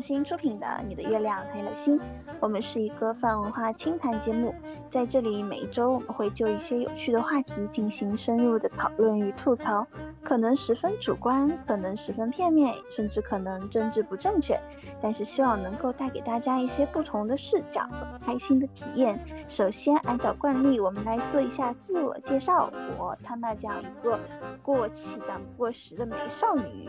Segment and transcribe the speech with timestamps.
[0.00, 1.98] 新出品的《你的月亮黑了心》，
[2.40, 4.54] 我们是一个泛文化轻谈节目，
[4.88, 9.86] 在这里每一周我们会就一些有趣的话题进行深入的讨论与吐槽，
[10.22, 14.58] 可能十分主观，可能十分片面，甚至可能政治不正确，
[15.00, 19.18] 但是希望能够带给大家一些不同的视角和开心的体验。
[19.48, 24.18] 首先，按照惯例，我们来做一下自我介绍，我他妈叫一个
[24.62, 26.88] 过气但不过时的美少女。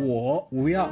[0.00, 0.88] 我吴耀，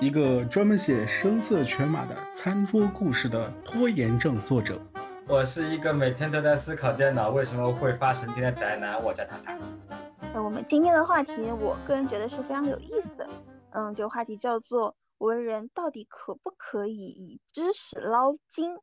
[0.00, 4.80] 一个专门写声色犬马的餐桌故事的拖延症作者。
[5.28, 9.58] 我是一个每天都在思考电脑为什么会发神经的宅男，我叫塔塔。
[10.32, 13.28] 那我们今天的话题，我个人觉得是非常有意思的。
[13.72, 18.78] 嗯，这个话题叫做“文人到底可不可以以知识捞金”。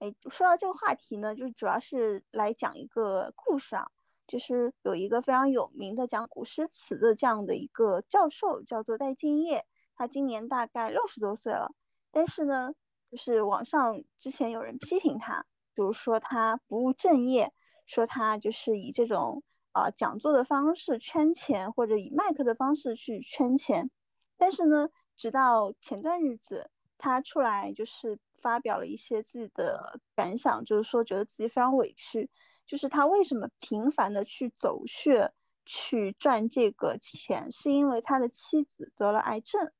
[0.00, 3.88] 哎，说到这个话题呢，就是主要是来讲一个故事啊。
[4.26, 9.64] 就是有一个非常有名的讲古诗词的这样的一个教授，叫做戴敬业，
[10.00, 11.74] 他今年大概六十多岁了。
[12.10, 12.72] 但是呢，
[13.10, 17.52] 就是网上之前有人批评他，比如说他不务正业，
[17.84, 19.42] 说他就是以这种
[19.72, 23.90] 啊讲座的方式圈钱，或者以卖课的方式去圈钱。
[24.38, 32.30] 但是呢，直到前段日子，他出来就是发表了一些自己的感想，就是说觉得自己非常委屈。
[32.66, 35.30] 就是他为什么频繁的去走穴
[35.66, 39.70] 去赚这个钱，是因为他的妻子得了癌症，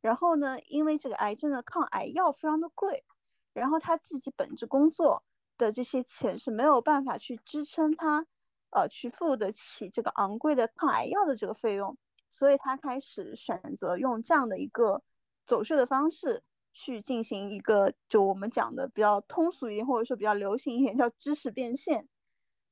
[0.00, 3.04] 然后呢，因为这个癌症的抗癌药非常的贵，
[3.52, 5.24] 然后他自己本职工作
[5.56, 8.26] 的这些钱是没有办法去支撑他，
[8.70, 11.98] 呃，去付得起这个昂贵的抗癌药的这个费用，
[12.30, 15.02] 所以他开始选择用这样的一个
[15.46, 22.08] 走穴的方式去进行一个，就我们讲的比较通俗一点，或者说比较流行一点，叫知识变现。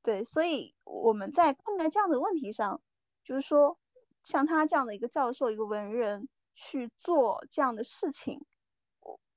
[0.03, 2.81] 对，所以我们在看待这样的问题上，
[3.25, 3.77] 就是说，
[4.23, 8.45] 像他这样的一个教授、一个文人去做这样的事情，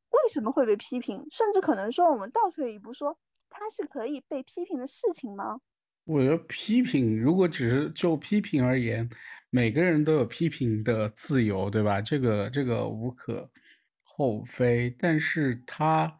[0.10, 1.28] 为什么会被批评？
[1.30, 3.20] 甚至可能说，我们倒退一步说，
[3.50, 5.60] 他是可以被批评的事情吗？
[6.06, 9.08] 我觉得批评，如果只是就批评而言，
[9.52, 12.02] 每个人都有批评的自由，对吧？
[12.02, 13.52] 这个这个无可
[14.02, 14.90] 厚非。
[14.98, 16.20] 但是他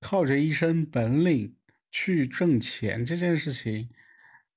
[0.00, 1.56] 靠着一身本领。
[1.96, 3.88] 去挣钱这件事情，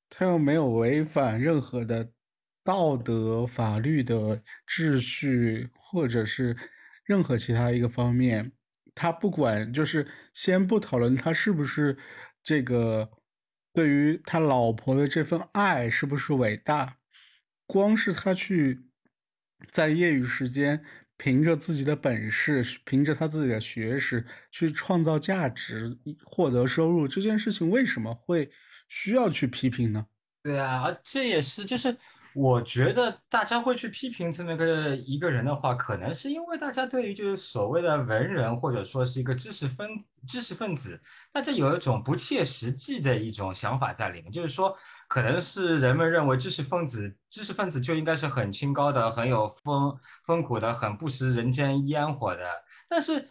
[0.10, 2.12] 他又没有违反任何的
[2.68, 6.58] 道德、法律的秩序，或者是
[7.06, 8.52] 任何其他一个方面。
[8.94, 11.98] 他不管，就是先不讨论他是不是
[12.44, 13.10] 这个
[13.74, 16.98] 对于他老婆的这份爱是不是伟大，
[17.66, 18.90] 光是他去
[19.72, 20.84] 在业余时间。
[21.20, 28.52] 凭着自己的本事，凭着他自己的学识去创造价值、获得收入，这件事情为什么会
[28.90, 30.06] 需要去批评呢？
[30.44, 31.98] 对啊，这也是就是。
[32.40, 39.90] 我觉得大家会去批评这么个一个人的话，可能是因为大家对于就是所谓的文人或者说是一个知识分
[40.28, 44.78] 知识分子，大家有一种不切实际的一种想法在里面，就是说，
[45.08, 52.44] 可能是人们认为知识分子知识分子就应该是很清高的、很有风风骨的、很不食人间烟火的，
[52.88, 53.28] 但是。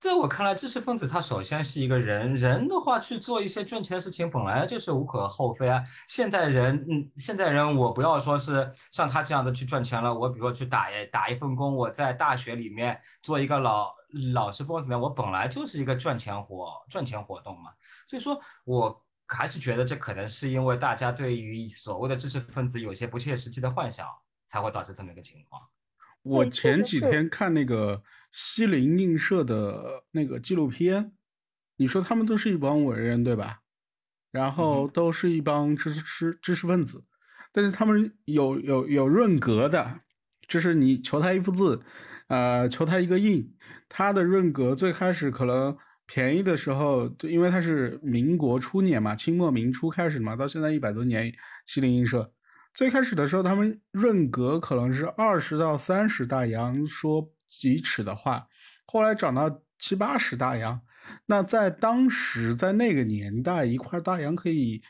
[0.00, 5.82] 在我看来，知识分子他首先是一个人，人的话去做一些赚钱的事情，本来就是无可厚非啊。
[6.06, 13.92] 现代人，嗯，现代人，我不要说是像他这样的去赚钱了，我比如说去打一打一份工，我在大学里面做一个老
[14.32, 17.72] 老师或怎么样，我本来就是一个赚钱活赚钱活动嘛。
[18.06, 24.06] 所以说，我还是觉得这可能是因为大家对于所谓的知识分子有些不切实际的幻想，
[24.46, 25.60] 才会导致这么一个情况。
[26.22, 31.12] 我前几天看那个西泠印社的那个纪录片，
[31.76, 33.60] 你说他们都是一帮文人对吧？
[34.30, 37.04] 然后都是一帮知识知识分子，
[37.50, 40.00] 但是他们有有有润格的，
[40.46, 41.80] 就是你求他一幅字，
[42.28, 43.56] 呃，求他一个印，
[43.88, 45.74] 他的润格最开始可能
[46.06, 51.32] 便宜的时候，因为他是民国初年嘛，清末明初开始嘛，到现在一百多年，
[51.66, 52.30] 西泠印社。
[52.74, 58.46] 最开始的时候，他们润格可能是二十到三十大洋，说几尺的话，
[58.86, 60.80] 后来涨到七八十大洋。
[61.26, 64.82] 那在当时，在那个年代，一块大洋可以，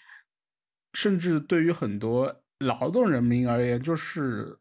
[0.92, 4.58] 甚至对于很多劳动人民而言，就是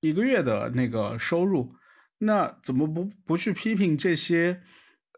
[0.00, 1.74] 一个月的那个收入。
[2.18, 4.60] 那怎么不不去批评这些，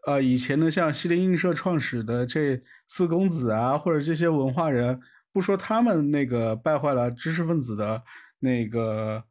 [0.05, 5.01] 呃，以前的像西泠印社创始的这四公子啊，或者这些文化人？
[5.33, 8.03] 不说他们那个败坏了知识分子的
[8.39, 9.23] 那个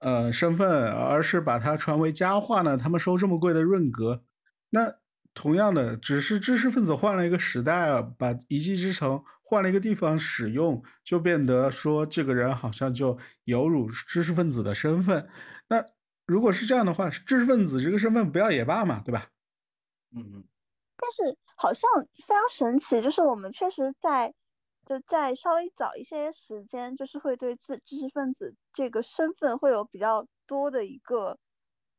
[0.00, 2.76] 呃身份，而是把它传为佳话呢？
[2.76, 4.22] 他们收这么贵的润格，
[4.70, 4.94] 那
[5.34, 15.28] 同样的，只是知识分子换了一个时代啊，把一技之长换了一个地方使用，就变得说这个人好像就有辱知识分子的身份。
[15.68, 15.84] 那
[16.26, 19.26] 如果是这样的话，知识分子这个身份不要也罢嘛，对吧？
[20.16, 20.44] 嗯嗯。
[21.00, 21.88] 但是好像
[22.26, 24.34] 非常神奇，就是我们确实在
[24.88, 31.38] 就在稍微早一些时间，就是会对自知识分子这个身份会有比较多的一个，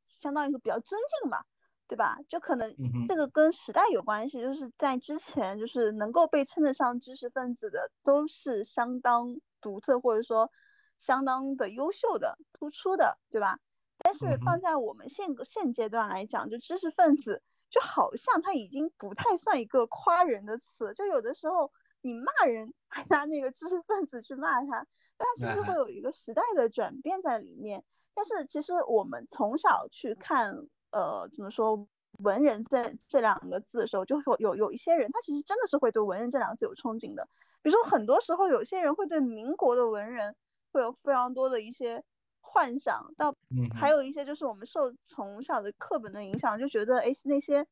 [0.08, 1.46] 相当于是比较尊敬吧，
[1.88, 2.18] 对吧？
[2.28, 2.76] 就可能
[3.08, 10.50] 这个跟时代有关系，就是在之前，就是能够被称得上知识分子的，都是相当独特或者说
[10.98, 13.60] 相当的优秀的、突出的，对吧？
[14.00, 17.44] 但是放在我们现现阶段来讲，就知识分子。
[17.70, 24.86] 就好像他已经不太算一个夸人的词，就有的时候你骂人还拿那个知识分子去骂他，
[25.18, 27.84] 但其实会有一个时代的转变在里面。
[28.14, 31.88] 但是其实我们从小去看，呃，怎么说
[32.20, 37.28] 文人在这两个字的时候，就有有有一些人他其实真的是会对文人这两个字有憧憬的。
[37.62, 40.36] 比如说很多时候有些人会对民国的文人
[40.72, 42.04] 会有非常多的一些。
[42.42, 43.36] 幻想到，
[43.80, 47.68] 还有一些就是我们受从小的课本的影响，就觉得哎，那些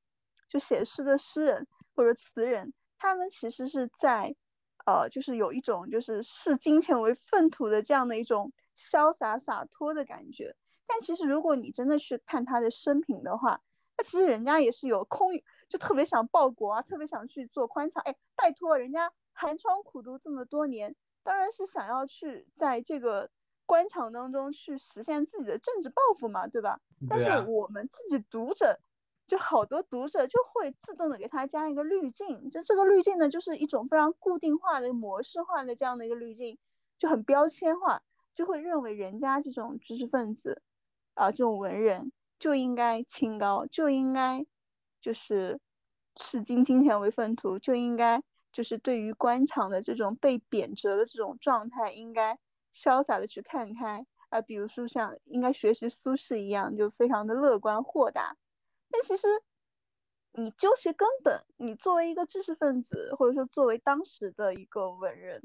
[0.50, 4.36] 就写诗的诗人或者词人，他们其实是在，
[4.86, 10.56] 呃，就是有一种就是视金钱为粪土的这样的一种潇洒洒脱的感觉。
[10.86, 13.62] 但其实如果你真的去看他的生平的话，
[13.98, 15.32] 那其实人家也是有空，
[15.70, 18.04] 就特别想报国啊，特别想去做官场。
[18.04, 23.30] 哎，拜托，人家寒窗苦读这么多年，当然是想要去在这个。
[23.70, 26.80] 官场当中去实现自己的政治抱负嘛，对吧？
[27.10, 28.80] 但是我们自己读者，
[29.28, 36.58] 就好多读者就会自动的给他加一个滤镜，就这个滤镜呢，就是一种非常固定化的模式化的这样的一个滤镜，
[36.98, 38.02] 就很标签化，
[38.34, 40.62] 就会认为人家这种知识分子
[41.14, 44.46] 啊，这种文人就应该清高，就应该
[45.02, 45.60] 就是
[46.16, 52.40] 视金金钱为粪土，就应该就是对于官场的这种被贬谪的这种状态应该。
[52.74, 58.36] 潇洒的去看开啊，比如说像应该学习苏轼一样，就非常的乐观豁达。
[58.90, 59.28] 但其实
[60.34, 65.42] 你究其根本，你作为一个知识分子，或者说作为当时的一个文人，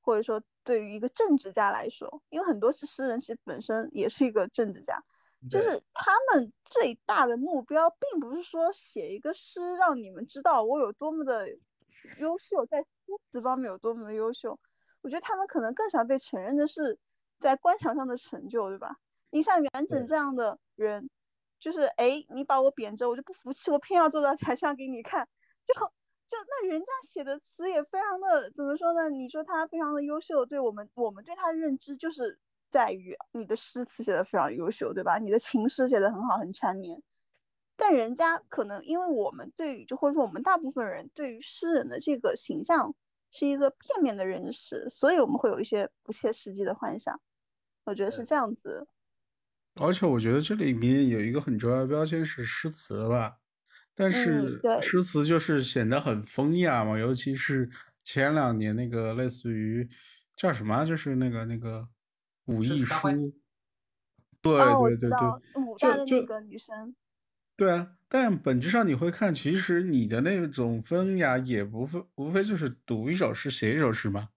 [0.00, 5.02] 或者说对于一个政治家来说，因为很多是诗人，其实本身也是一个政治家，
[5.50, 11.48] 就是他们最大的目标，并不是说写一个诗让你们知道我有多么的
[12.18, 12.88] 优秀，在诗
[13.30, 14.58] 词方面有多么的优秀。
[15.02, 16.98] 我觉得他们可能更想被承认的是
[17.38, 18.96] 在官场上的成就，对吧？
[19.30, 21.10] 你像元稹这样的人，
[21.62, 25.26] 就是哎，你把我贬着，我就不服气，我偏要坐到台上给你看。
[25.64, 29.08] 就就那人家写的词也非常的怎么说呢？
[29.08, 32.38] 你说他非常的优秀，对我们我们对他的认知就是
[32.70, 35.18] 在于你的诗词写的非常优秀，对吧？
[35.18, 37.02] 你的情诗写的很好，很缠绵。
[37.76, 42.94] 但人家可能因为我们对于就或者说我们大部分人对于诗人的这个形象。
[43.34, 47.18] 是一个片面的认识，所以我们会有一些不切实际的幻想。
[47.84, 48.86] 我觉得是这样子。
[49.76, 53.36] 而且我觉得这里面有一个很重要的标签是诗词吧，
[53.94, 57.70] 但是诗词就是显得很风雅嘛，尤其是
[58.02, 59.88] 前两年那个类似于
[60.36, 61.88] 叫什么，就是那个那个
[62.46, 63.08] 武艺书，
[64.42, 66.94] 对对对对，武大的那个女生。
[67.54, 74.28] 对啊，但本质上你会看，其实你的那种风雅也不非无非就是读一首诗，写一首诗嘛。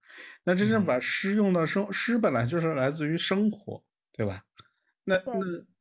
[0.44, 4.44] 那真正把诗用到生，诗本来就是来自于生活，对吧？
[5.06, 5.34] 那那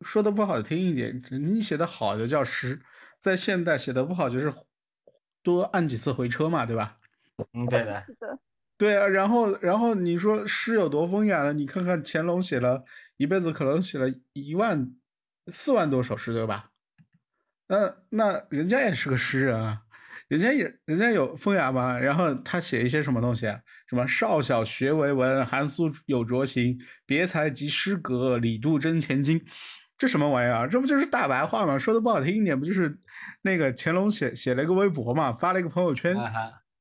[0.02, 2.81] 说的不好听一点，你写的好的叫诗，
[3.19, 4.52] 在现代写的不好就是
[5.43, 6.99] 多按几次回车嘛，对吧？
[7.52, 8.00] 嗯，对的。
[8.02, 8.38] 是的。
[8.76, 11.52] 对啊，然后然后你说诗有多风雅呢？
[11.52, 12.85] 你看看乾隆写了
[13.16, 14.95] 一辈子，可能写了一万
[15.47, 16.71] 四万多首诗，对吧？
[17.69, 19.84] 那那人家也是个诗人啊，
[20.28, 23.61] 人家也人家有风雅嘛，然后他写一些什么东西啊？
[23.88, 29.45] 什么少小学为文，寒苏有拙情，别才及诗格，李杜真前经，
[29.99, 30.66] 这什么玩意儿？
[30.66, 31.78] 这不就是大白话吗？
[31.78, 32.99] 说的不好听一点，不就是
[33.43, 36.16] 那个乾隆写写了一个微博嘛，发了一个朋友圈，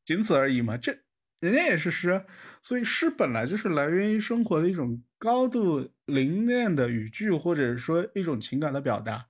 [0.05, 0.77] 仅此而已嘛。
[0.77, 0.97] 这
[1.41, 2.25] 人家也是诗，
[2.61, 9.25] 所以诗本来就是来源于生活的一种高度凝练的语句，或者说一种情感的表达。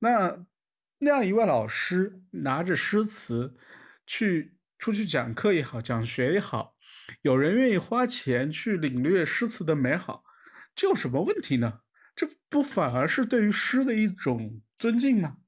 [0.00, 0.44] 那。
[1.04, 3.56] 那样一位老师拿着诗词
[4.06, 6.76] 去出去讲课也好，讲学也好，
[7.22, 10.22] 有人愿意花钱去领略诗词的美好，
[10.76, 11.80] 这有什么问题呢？
[12.14, 15.38] 这不反而是对于诗的一种尊敬吗？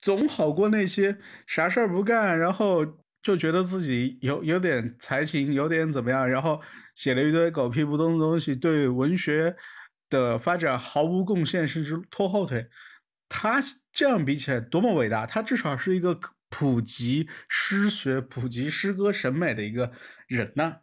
[0.00, 1.18] 总好过那些
[1.48, 2.86] 啥事儿不干，然后
[3.20, 6.60] 就觉得自己有有点才情，有点怎么样，然后
[6.94, 9.56] 写了一堆狗屁不通的东西，对文学
[10.08, 12.68] 的发展毫无贡献，甚至拖后腿。
[13.34, 15.24] 他这样比起来多么伟大！
[15.24, 16.20] 他至少是一个
[16.50, 19.90] 普及诗学、普及诗歌审美的一个
[20.26, 20.80] 人呢。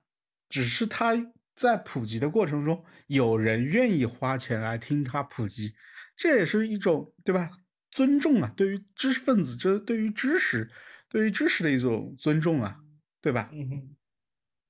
[0.50, 1.14] 只是他
[1.56, 5.76] 在普及的过程中，有人愿意花钱来听他普及，
[6.16, 7.52] 这也是一种对吧？
[7.92, 10.72] 尊重啊，对于知识分子，这对于知识，
[11.08, 12.80] 对于知识的一种尊重啊，
[13.22, 13.50] 对吧？
[13.54, 13.96] 嗯哼。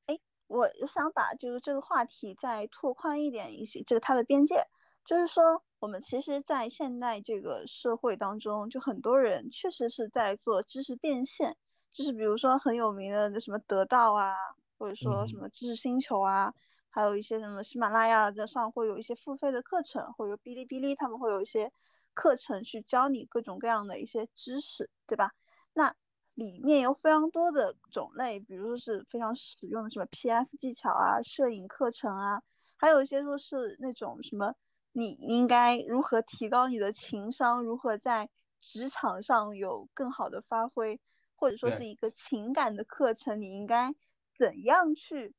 [0.08, 4.68] 哎，我想把就是这个话题再拓宽一点，一些这个它的边界，
[5.06, 11.56] 就是说，我们其实，在现代这个社会当中，就很多人确实是在做知识变现，
[11.92, 14.34] 就是比如说很有名的那什么得到啊，
[14.78, 16.54] 或者说什么知识星球啊，
[16.90, 21.72] 还有一些什么喜马拉雅的上会有一些付费的课程，或者哔哩哔哩他们会有一些。
[22.16, 25.32] 课程去教你各种各样的一些知识，对吧？
[25.74, 25.96] 那
[26.34, 32.42] 里面有非常多的种类，比如说是非常实用的什么 PS 技巧啊、摄影课程啊，
[32.76, 34.54] 还有一些说是那种什么
[34.92, 38.30] 你应该如何提高你的情商，如何在
[38.62, 41.00] 职场上有更好的发挥，
[41.36, 43.94] 或者说是一个情感的课程，你应该
[44.38, 45.34] 怎样去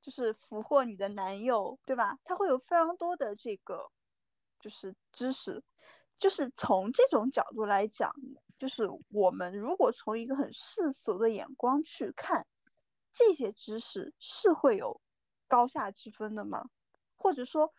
[0.00, 2.18] 就是俘获你的男友，对吧？
[2.24, 3.90] 他会有非常多的这个
[4.60, 5.62] 就是知识。
[6.18, 8.14] 就是从这种角度来讲，
[8.56, 12.46] 就是我们如果从一个很世俗的眼光去看，
[13.12, 15.00] 这些知识是会有
[15.48, 16.70] 高下之分的吗？
[17.16, 17.74] 或者说，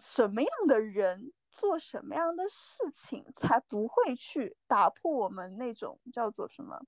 [0.00, 6.80] 什么样的人做什么样的事情才不会去打破我们那种叫做什么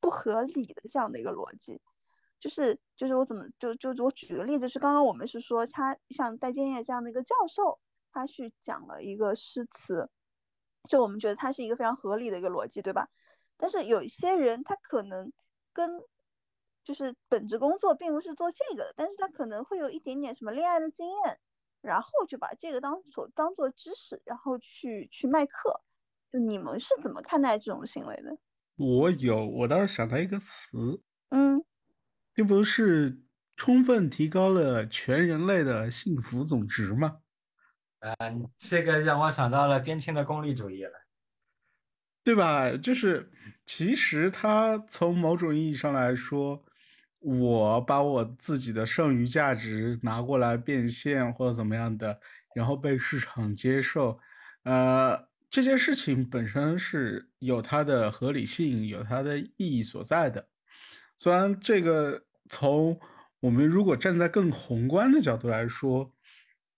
[0.00, 1.80] 不合理的这样的一个逻辑？
[2.38, 7.78] 就是就是我怎么就就我举个例子，是刚刚我们是说他像戴建业这样的一个教授。
[8.12, 10.10] 他去讲了一个诗词，
[10.88, 13.08] 就我们觉得他是一个非常合理的一个逻辑，对吧？
[13.56, 15.32] 但是有一些人，他可能
[15.72, 16.02] 跟
[16.82, 21.38] 就是本职工作并不是做这个的，但是他可能会有一点点什么恋爱的经验，
[21.82, 25.82] 然后就把这个当做当做知识，然后去去卖课。
[26.32, 28.38] 就你们是怎么看待这种行为的？
[28.76, 31.64] 我有，我倒是想到一个词，嗯，
[32.34, 33.20] 这不是
[33.56, 37.18] 充分提高了全人类的幸福总值吗？
[37.98, 40.92] 嗯，这个让我想到了边沁的功利主义了，
[42.24, 42.74] 对吧？
[42.76, 43.30] 就是
[43.66, 46.64] 其实他从某种意义上来说，
[47.20, 52.18] 我把我自己的剩余价值拿过来变现或者怎么样的，
[52.54, 54.18] 然后被市场接受，
[54.64, 60.48] 呃，这件事情本身是有它的合理性，有它的意义所在的。
[61.16, 62.98] 虽然这个从
[63.40, 66.12] 我们如果站在更宏观的角度来说。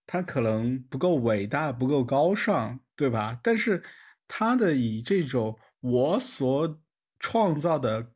[0.05, 3.39] 它可能不够伟大，不够高尚，对吧？
[3.43, 3.83] 但是
[4.29, 6.83] 他的以这种我所
[7.19, 8.13] 创造的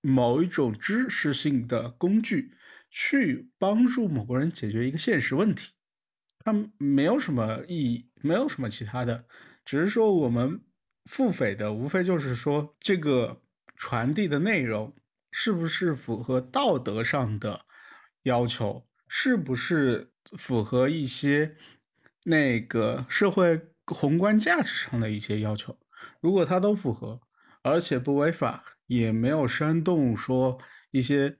[0.00, 2.52] 某一种知识性的工具
[2.90, 5.72] 去帮助某个人解决一个现实问题，
[6.38, 9.26] 它没有什么意义，没有什么其他的，
[9.64, 10.60] 只是说我们
[11.04, 13.42] 付费的无非就是说这个
[13.76, 14.94] 传递的内容
[15.30, 17.66] 是不是符合道德上的
[18.22, 20.12] 要求，是不是？
[20.36, 21.56] 符合一些
[22.24, 25.78] 那个社会宏观价值上的一些要求，
[26.20, 27.22] 如果它都符合，
[27.62, 30.58] 而且不违法，也没有煽动说
[30.90, 31.38] 一些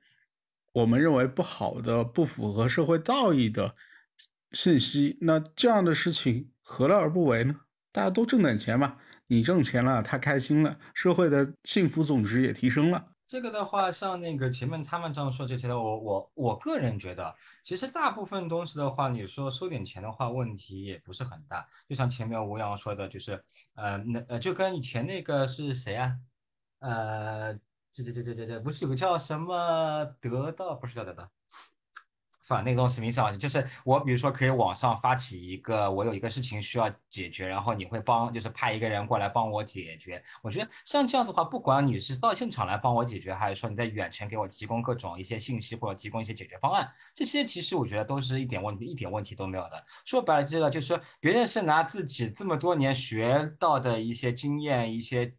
[0.72, 3.74] 我们认为不好的、不符合社会道义的
[4.52, 7.56] 信息，那这样的事情何乐而不为呢？
[7.90, 13.12] 大家都挣点钱嘛，你挣钱了，他开心了，社会的幸福总值也提升了。
[13.26, 21.66] 这个的话，像那个前面他们这样说这些的，我我我个人觉得，其实大部分东西的话，你说收点钱的话，问题也不是很大。
[21.86, 23.42] 就像前面吴阳说的，就是
[23.74, 26.14] 呃，那呃，就跟以前那个是谁啊？
[26.80, 27.52] 呃，
[27.92, 30.74] 这这这这这这，不是有个叫什么得到？
[30.74, 31.28] 不是叫得到。
[32.40, 33.36] 算了，那个东西名字忘记。
[33.36, 40.22] 就是我，比如说可以网上发起一个，我有一个事情需要解决，然后你会帮，就是派一个人过来帮我解决。
[40.42, 49.84] 我觉得像这样子的话，不管你是到现场来帮我解决，还是说你在远程给我提供各种一些信息或者提供一些解决方案，这些其实我觉得都是一点问题，一点问题都没有的。
[50.06, 55.34] 说白了，这个就是说别人是拿自己这么多年学到的一些经验、一些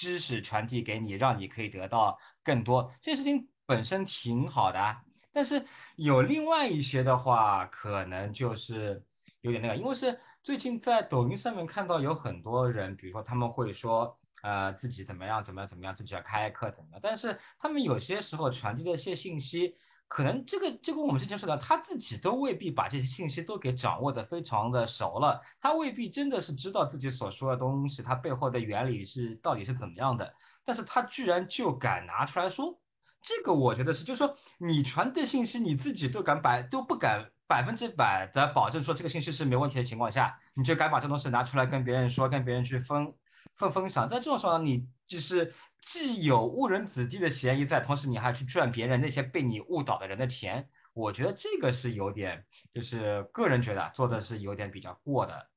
[0.00, 4.96] 知识传递给你，让你可以得到更多，这件事情本身挺好的。
[5.30, 5.62] 但是
[5.96, 9.04] 有另外一些的话，可能就是
[9.42, 19.76] 有点那个，因为是最近在抖音上面看到有很多人，比如说他们会说，呃，自己怎么样怎么样怎么样，自己要开课怎么样，但是他们有些时候传递的一些信息，
[20.10, 32.76] 可能这个就跟我们之前说的，他自己都未必把这些信息都给掌握的非常的熟了，他未必真的是知道自己所说的东西，它背后的原理是到底是怎么样的，但是他居然就敢拿出来说。
[33.22, 43.12] 这个我觉得是，就是说你传递信息，你自己都敢百都不敢百分之百的保证说这个信息是没问题的情况下，你就敢把这东西拿出来跟别人说，跟别人去分
[43.56, 44.08] 分分享。
[44.08, 50.68] 在这种时候，你就是既有误人子弟的嫌疑在，同时你还去赚别人那些被你误导的人的钱。
[50.92, 55.48] 我觉得这个是有点，就是个人觉得做的是有点比较过的。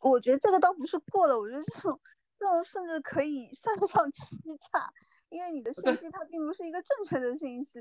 [0.00, 2.00] 我觉得这个倒不是过了，我觉得这种
[2.38, 4.24] 这种甚至可以算得上欺
[4.72, 4.92] 诈，
[5.28, 7.80] 因为你的信息它并不是一个正确的信息。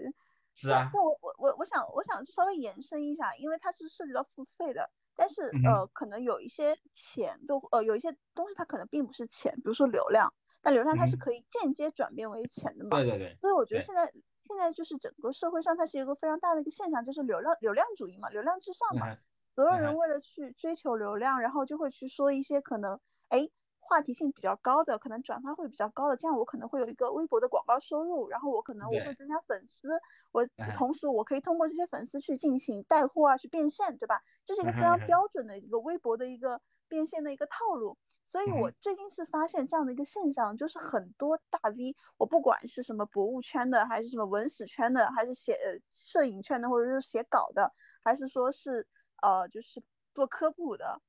[0.54, 0.90] 是啊。
[0.94, 4.90] 那我我我我想我想稍微延伸一下，因为它是涉及到付费的，
[5.22, 12.98] 但是呃可能有一些钱都呃有一些东西它可能并不是钱，比如说流量，但流量它是可以间接转变为钱的嘛。
[12.98, 13.38] 对对对。
[13.40, 14.12] 所以我觉得现在
[14.48, 19.16] 现在就是整个社会上它是一个非常大的一个现象，就是流量流量主义嘛，流量至上嘛。
[19.54, 23.00] 所有人为了去追求流量，然后就会去说一些可能
[23.30, 23.48] 哎
[23.92, 29.90] 话题性比较高的，可能转发会比较高的，这样我可能会有一个微博的广告收入，然后我可能我会增加粉丝，
[30.32, 34.24] 我同时我可以通过这些粉丝去进行带货啊，去变现，对吧？
[34.46, 37.98] 这是一个非常标准的一个微博的一个变现的一个套路。
[38.30, 45.60] 所以我最近是发现这样的一个现象，就是很多大 V，我不管是什么博物圈的，还是什么文史圈的，还是写
[45.92, 48.88] 摄影圈的，或者是写稿的，还是说是。
[49.24, 49.84] 呃，就是
[50.16, 51.00] 做科普的，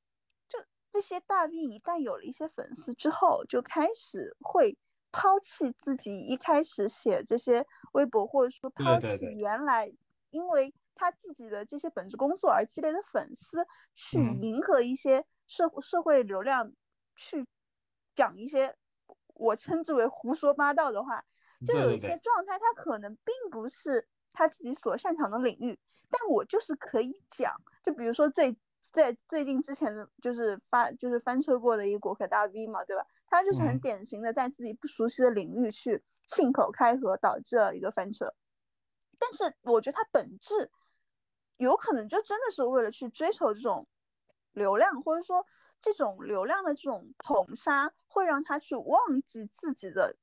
[0.93, 4.77] 就这些大 V 一旦有了一些粉丝之后，就开始会
[5.11, 9.07] 抛弃自己一开始写这些微博，或者说抛弃
[9.37, 9.93] 原来
[10.31, 16.73] 因为他自己的这些本职工作而积累的粉丝，去迎合一些社社会流量，
[17.17, 17.47] 去
[18.15, 18.77] 讲一些
[19.35, 21.25] 我称之为胡说八道的话，
[21.67, 25.79] 就有一些状态，他可能并不是他自己所擅长的领域。
[26.11, 28.55] 但我就是可以讲，就比如说最
[28.91, 33.07] 在最近之前的就是发就是翻车过的一个国客大 V 嘛，对吧？
[33.27, 38.35] 他就是很典型的在自己不熟悉的领域去信口开河，导致了一个翻车。
[39.19, 40.71] 但是我觉得他本质
[41.57, 43.87] 有可能就真的是为了去追求这种
[44.53, 45.47] 流量，或者说
[45.81, 50.17] 这种流量的这种捧杀，会让他去忘记自己的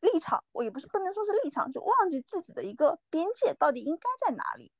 [0.00, 0.44] 立场。
[0.52, 4.72] 我也不是不能说是立场，就忘记自己的一个边界到底应该在哪里。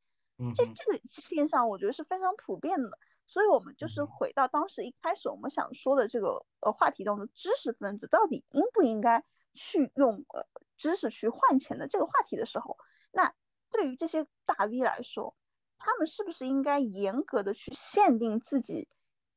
[0.56, 2.98] 这这个现象我觉得是非常普遍的，
[3.32, 12.76] 所以我们就是回到当时一开始我们想说的这个呃话题当中，知识分子到底应不应该去用呃知识去换钱的这个话题的时候，
[13.10, 13.32] 那
[13.70, 15.34] 对于这些大 V 来说，
[15.78, 18.86] 他们是不是应该严格的去限定自己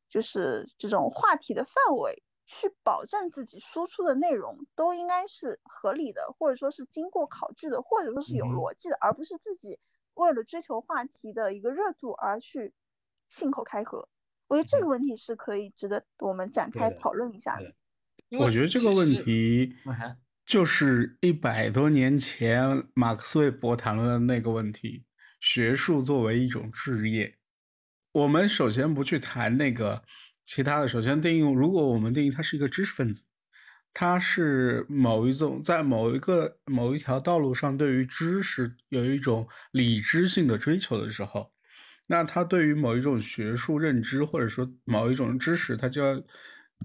[0.10, 9.80] 就是这种话题的范围，去保证自己输出的内容都应该是合理的，或者说是经过考据的，或者说是有逻辑的，而不是自己。
[10.16, 12.74] 为了追求话题的一个热度而去
[13.30, 14.08] 信口开河，
[14.48, 17.74] 我觉得这个问题是可以值得我们展开讨论一下的。
[18.40, 19.76] 我觉得这个问题
[20.46, 25.06] 就是一百多年前马克思韦伯谈论的那个问题：
[25.40, 27.38] 学术作为一种职业。
[28.12, 30.04] 我们首先不去谈那个
[30.44, 33.26] 其他的，首先定义，如果我们定义他是一个知识分子。
[33.98, 41.54] 他是某一种在某一个某一条道路上，对于知识有一种理知性的追求的时候，
[42.08, 46.24] 那他对于某一种学术认知或者说某一种知识，他就要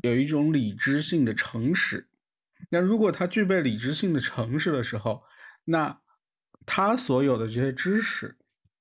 [0.03, 2.09] 有一种理知性的诚实。
[2.71, 5.23] 那如果他具备理知性的诚实的时候，
[5.65, 6.01] 那
[6.67, 8.37] 他所有的这些知识，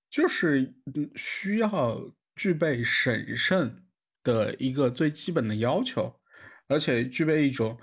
[0.10, 0.76] 就是
[1.16, 3.84] 需要具备审慎
[4.24, 6.20] 的一个最基本的要求，
[6.68, 7.80] 而且具备一种。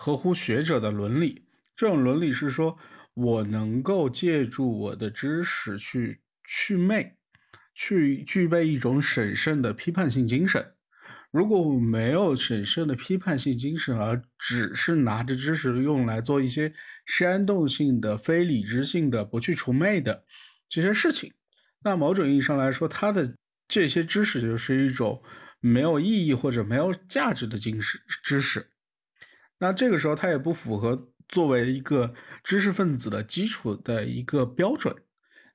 [0.00, 2.78] 合乎学者的伦理，这种伦理是说，
[3.14, 7.17] 我能够借助我的知识去祛魅，
[7.80, 10.74] 去具备一种审慎的批判性精神。
[11.30, 16.72] 如果我没有审慎的批判性精神，而只是拿着知识用来做一些
[17.06, 20.24] 煽动性的、非理智性的、不去除魅的
[20.68, 21.32] 这些事情，
[21.84, 23.32] 那某种意义上来说，他的
[23.68, 25.22] 这些知识就是一种
[25.60, 28.70] 没有意义或者没有价值的精识知识。
[29.60, 32.12] 那这个时候，他也不符合作为一个
[32.42, 34.96] 知识分子的基础的一个标准。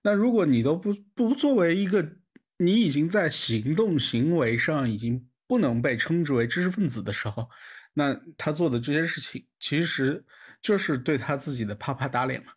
[0.03, 2.17] 那如果你都不不作为一个，
[2.57, 7.49] 你已经在行动行为上已经不能被称之为知识分子的时候，
[7.93, 10.23] 那他做的这些事情其实
[10.61, 12.53] 就是对他自己的啪啪打脸嘛。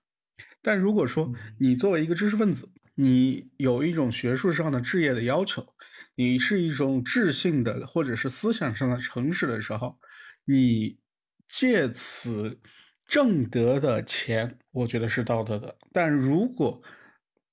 [0.61, 5.75] 但如果说你作为一个知识分子，你有一种学术上的置业的要求，
[6.17, 9.99] 你是一种智性的或者是思想上的诚实的时候，
[10.45, 10.99] 你。
[11.49, 12.59] 借此
[13.07, 15.77] 挣得的钱，我觉得是道德的。
[15.93, 16.83] 但如果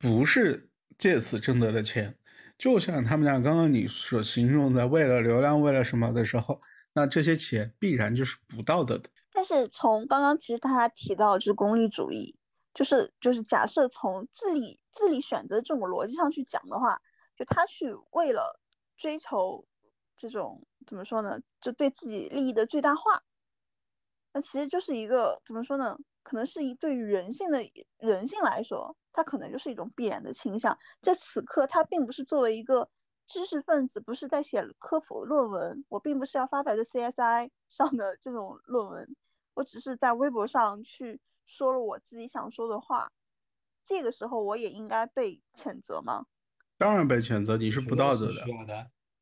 [0.04, 2.18] 不是借此挣得的钱，
[2.58, 6.60] 就像他们俩刚刚你所形容的，为了流量，为了什么的时候，
[6.92, 9.10] 那这些钱必然就是不道德的。
[9.32, 12.36] 但是从刚刚其实他提到就是功利主义，
[12.74, 17.02] 就是就是假设从自理自理选择这种逻辑上去讲的话，
[17.38, 18.60] 就他去为了
[18.98, 19.66] 追求
[20.18, 23.24] 这种怎么说呢，就对自己利益的最大化。
[24.34, 25.98] 那其实就是一个怎么说呢？
[26.24, 27.60] 可能是一对于人性的
[28.00, 30.78] 人性来说，它可能就是一种必然的倾向。
[31.02, 32.90] 在此刻，它并不是作为一个
[33.28, 39.16] 知识分子，不是在写科普论文，我并不是要发表在 CSI 上的这种论文，
[39.54, 43.12] 我只是在微博上去说了我自己想说的话。
[43.86, 46.26] 这个时候，我也应该被谴责吗？
[46.78, 48.34] 当然被谴责，你是不道德的。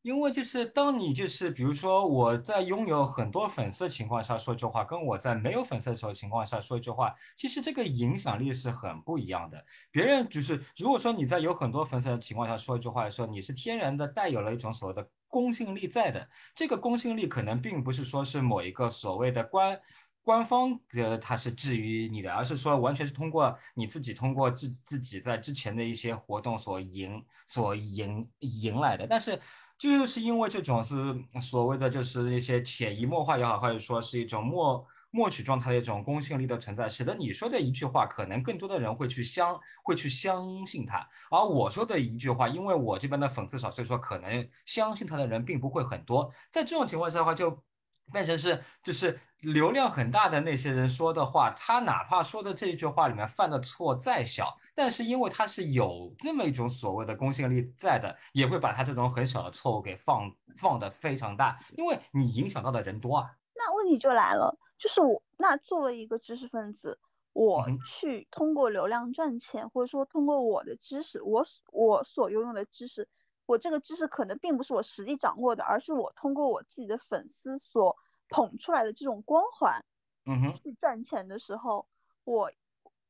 [0.04, 9.64] 因为就是当你就是比如说我在拥有很多粉丝的情况下说一句话，跟我在没有粉丝的时候情况下说一句话，其实这个影响力是很不一样的。
[9.92, 16.28] 别人就是如果说你在有很多粉丝的情况下说一句话的时候，你是天然的带有了一种所谓的公信力在的。
[16.56, 19.80] 这个公信力可能并不是说是某一个所谓的官
[20.24, 29.06] 官方的他是置于你的，而是说完全是通过你自己通过自自己在之前的一些活动所赢所赢赢来的。
[29.06, 29.40] 但是。
[29.82, 30.96] 就是因为这种是
[31.42, 41.00] 所谓的，就是一些潜移默化也好，或者说是一种默默许状态的一种公信力的存在，使得你说的一句话，可能更多的人会去相会去相信他，
[41.32, 46.32] 而我说的一句话，因为我这边的粉丝少，所以说可能相信他的人并不会很多。
[46.52, 47.64] 在这种情况下的话，就。
[48.12, 63.32] 变成是就是流量很大的那些人说的话，他哪怕说的这一句话里面犯的错再小，但是因为他是有这么一种所谓的公信力在的，也会把他这种很小的错误给放放的非常大，因为你影响到的人多啊。
[63.56, 67.00] 那问题就来了，就是我那作为一个知识分子，
[67.34, 73.08] 我去通过流量赚钱，或者说通过我的知识，我我所拥有的知识。
[73.52, 77.98] 我这个知识可能并不是我实际掌握的，而是我通过我自己的粉丝所
[78.30, 79.84] 捧出来的这种光环，
[80.26, 81.86] 嗯哼，去赚钱的时候，
[82.24, 82.50] 我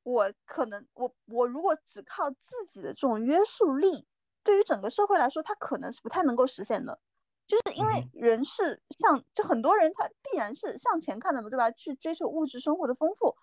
[0.02, 4.08] 我可能我我如果只靠自己的这种约束力，
[4.44, 7.00] 对于整个社会来说，它可能是不太能够实现的，
[7.46, 11.70] 就是因为人是向就很多人他必然是向前看的嘛，对吧？
[11.70, 13.36] 去追求物质生活的丰富，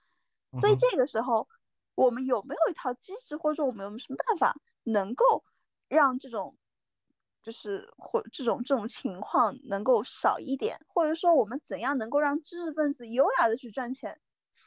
[0.60, 1.46] 所以这个时候
[1.94, 5.44] 我们有没有一套机制，或者说我们有什么办法能够
[5.88, 6.57] 让这种
[7.42, 14.18] 就是或这种这种情况能够少一点，或者说我们怎样能够让知识分子优雅的去赚钱？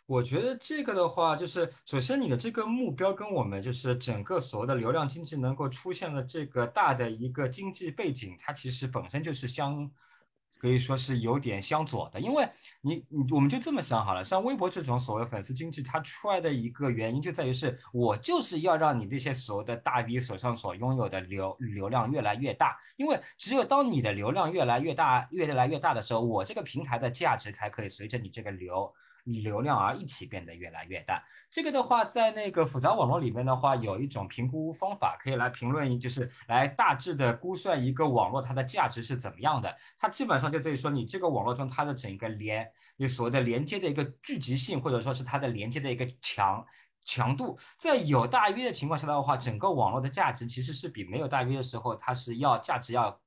[0.05, 9.91] 我觉得这个的话，就是首先你的这个目标跟我们就是整个所谓的流量经济能够出现的这个大的一个经济背景，它其实本身就是相。
[10.61, 12.47] 可以说是有点向左的，因为
[12.81, 28.93] 你你我们就这么想好了，像微博这种所谓粉丝经济，它出来的一个原因就在于是我就是要让你这些所谓的大 V 手上所拥有的流流量越来越大，因为只有当你的流量越来越大、越来越大的时候，我这个平台的价值才可以随着你这个流。
[29.23, 39.75] 你流量而一起变得越来越大，这个的话，在那个复杂网络里面的话，有一种评估方法可以来评论，就是来大致的估算一个网络它的价值是怎么样的。
[39.97, 46.65] 它基本上就等于说，你这个网络中它的整个连，你所谓的连接的一个聚集性，或者说是它的连接的一个强
[47.05, 53.19] 强度，在有大 V 的情况下的话，整个网络的价值其实是比没有大 V 的时候，它是要价值要。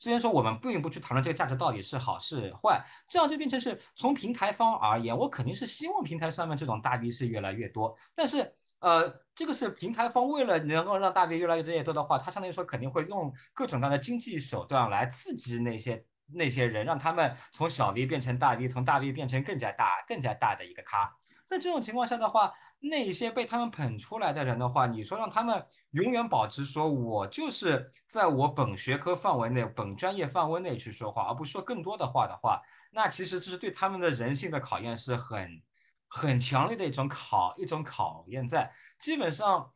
[0.00, 7.94] 虽然说我们并不去讨论这个价值到底是好是坏，这样就变成是从平台方而言，我肯定是希望平台上面这种大 V 是越来越多。
[8.14, 21.14] 但是，呃，这个是平台方为了能够让大 V 越来越多的话，它相当于说肯定会用各种各样的经济手段来刺激那些那些人，让他们从小 V 变成大 V，从大 V 变成更加大、更加大的一个咖。
[21.50, 35.60] 在这种情况下的话，那些被他们捧出来的人的话，你说让他们永远保持说，我就是在我本学科范围内、本专业范围内去说话，而不说更多的话的话，那其实这是对他们的人性的考验，是很
[36.06, 38.46] 很强烈的一种考一种考验。
[38.46, 39.72] 在基本上，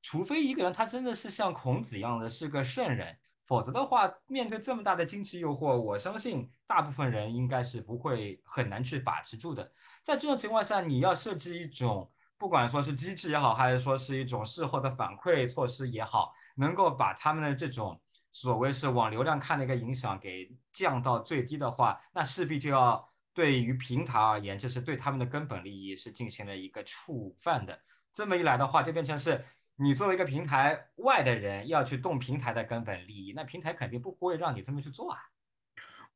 [0.00, 9.72] 除非一个人他真的是像孔子一样的是个圣人，否则的话，面对这么大的经济诱惑，我相信大部分人应该是不会很难去把持住的。
[10.02, 12.10] 在这种情况下，你要设计一种。
[12.38, 17.98] 不管说是机制也好，还是说是一种事后的反馈措施也好，能够把他们的这种
[18.30, 27.80] 所谓是往流量看的一个影响给降到最低的话，那势必就要对于平台而言，这是对他们的根本利益是进行了一个触犯的。
[28.12, 29.42] 这么一来的话，就变成是
[29.78, 35.18] 你作为一个平台外的人要去动平台的根本利益，那平台肯定不会让你这么去做啊。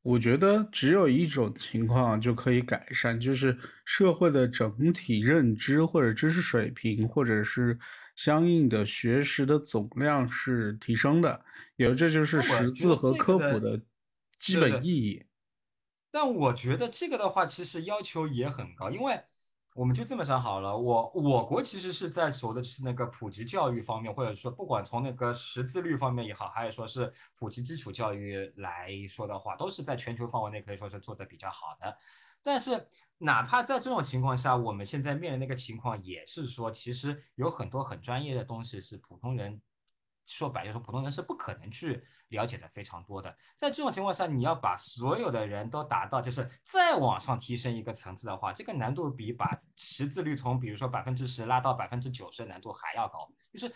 [0.00, 7.78] 我觉得只有一种情况就可以改善，就是社会的整体认知或者知识水平，或者是
[8.16, 11.44] 相应的学识的总量是提升的，
[11.76, 13.82] 也这就是识字和科普的
[14.38, 15.26] 基本意义。
[16.10, 19.22] 但我觉得这个的话，其实要求也很高，因为。
[19.76, 31.96] 我们就这么想好了，我我国其实是在说的是那个普及教育方面，或者说不管从那个识字率方面也好，还是说是普及基础教育来说的话，都是在全球范围内可以说是做的比较好的。
[32.42, 32.86] 但是
[33.18, 39.60] 哪怕在这种情况下，我们现在面临的一个情况也是说，其实有很多很专业的东西是普通人。
[40.30, 43.36] 说白就是，普通人是不可能去了解的非常多的。
[43.56, 53.28] 在这种情况下，你要把所有的人都达到，就是再往上提升一个层次的话，这个难度比把识字率从比如说百分之十拉到百分之九十的难度还要高。
[53.52, 53.74] 就是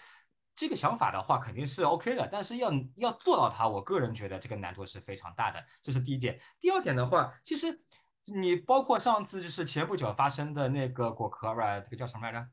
[0.54, 5.60] 这个想法的话，肯定是 OK 的，但是要要做到它，我个人觉得这个难度是非常大的。
[5.82, 6.40] 这是第一点。
[6.60, 7.82] 第二点的话，其实
[8.26, 12.46] 你包括上次就是前不久发生的那个果壳吧，这个叫什么来着？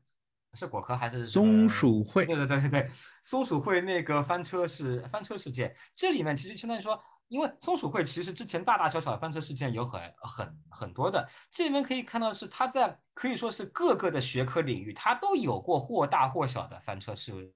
[0.54, 2.26] 是果壳还是松鼠会？
[2.26, 2.90] 对对对对对，
[3.22, 17.54] 松鼠会那个翻车是翻车事件，这里面其实相当于说，因为松鼠会其实之前大大小小的翻车事件有很很很多的，这里面可以看到是它在可以说是各个的学科领域，它都有过或大或小的翻车事。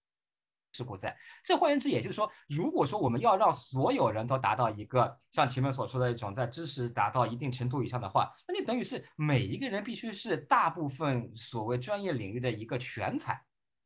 [0.77, 13.43] 事故在这，换言之，也就是说，如果说我们要让所有人都达到一个像前面所说的一种在知识达到一定程度以上的话，那你等于是每一个人必须是大部分所谓专业领域的一个全才。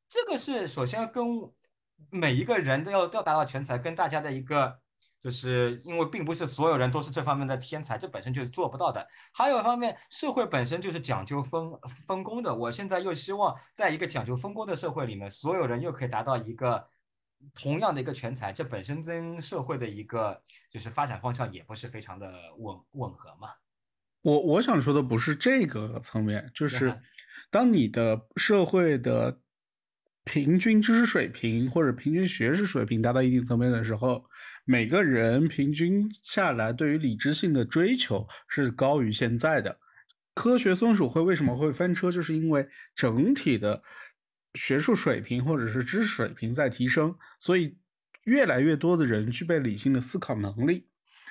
[0.09, 1.24] 这个是首先跟
[2.11, 4.81] 每一个人都要都要达到全才，跟大家的一个。
[5.23, 9.07] 就是因为并不是所有人都是这方面的天才，这本身就是做不到的。
[9.33, 11.71] 还有一方面，社会本身就是讲究分
[12.07, 12.55] 分工的。
[12.55, 16.89] 我现在又希望在一个讲究分工的社会里面，所有人又可以达到一个
[17.55, 23.49] 同样的一个全才，这本身跟社会的一个就是发展方向也不是非常的吻吻合嘛。
[24.23, 26.99] 我我想说的不是这个层面，就是
[27.51, 29.41] 当你的社会的。
[30.23, 34.23] 平均知识水平或者平均学识水平达到一定层面的时候，
[34.71, 39.81] 每个人平均下来对于理智性的追求是高于现在的。
[40.33, 42.13] 科学松鼠会为什么会翻车？
[42.13, 43.83] 就是因为整体的
[44.55, 47.79] 学术水平或者是知识水平在提升，所以
[48.23, 50.87] 越来越多的人具备理性的思考能力。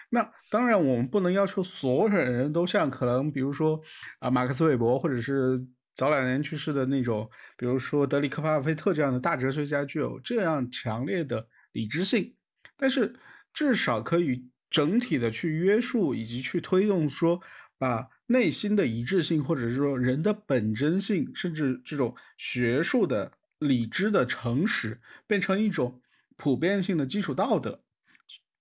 [0.10, 3.82] 那当然，我们不能要求所有人都像可能，比如说
[4.20, 5.66] 啊，马克思韦伯或者是。
[5.96, 12.34] 早两年去世的那种，比如说德里克·巴菲特这样的大哲学家，具有这样强烈的理智性，
[12.78, 13.14] 但是
[13.54, 17.40] 至少可以整体的去约束以及去推动，说
[17.78, 26.02] 把内心的一致性，或者是说人的本真性，甚至这种学术的理智的诚实，变成一种
[26.36, 27.82] 普遍性的基础道德。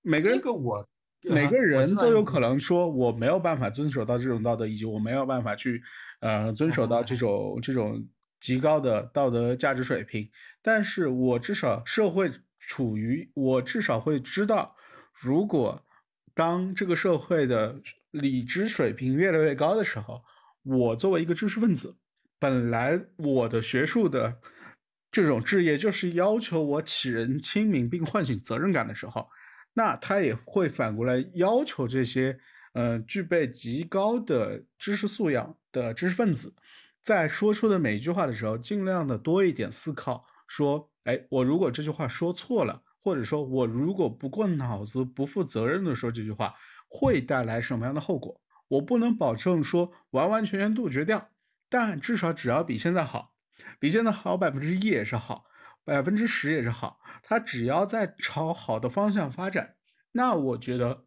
[0.02, 0.88] 每个人，这个我。
[1.20, 5.82] 每个人都有可能说我没有办法遵守到这种道德，以及我没有办法去，
[6.20, 8.06] 呃，遵守到这种这种
[8.40, 10.30] 极高的道德价值水平。
[10.62, 12.30] 但是我至少社会
[12.68, 14.76] 处于，我至少会知道，
[15.14, 15.82] 如果
[16.34, 20.22] 当这个社会的理智水平越来越高的时候，
[20.62, 21.96] 我作为一个知识分子，
[22.38, 24.38] 本来我的学术的
[25.10, 29.30] 这种置业就是要求我启人亲民并唤醒责任感的时候。
[29.72, 32.38] 那他也会反过来要求这些，
[32.74, 36.54] 呃，具备极高的知识素养的知识分子，
[37.02, 40.26] 在说出的每一句话的时候，尽量的多一点思考。
[40.46, 46.54] 说，哎，我如果这句话说错了，或者说我如果不过脑子、不负责任的说这句话，
[46.86, 48.38] 会带来什么样的后果？
[48.68, 51.30] 我不能保证说完完全全杜绝掉，
[51.70, 53.32] 但至少只要比现在好，
[53.80, 55.46] 比现在好百分之一也是好。
[55.82, 59.76] 百分之十也是好，它只要在朝好的方向发展，
[60.12, 61.06] 那我觉得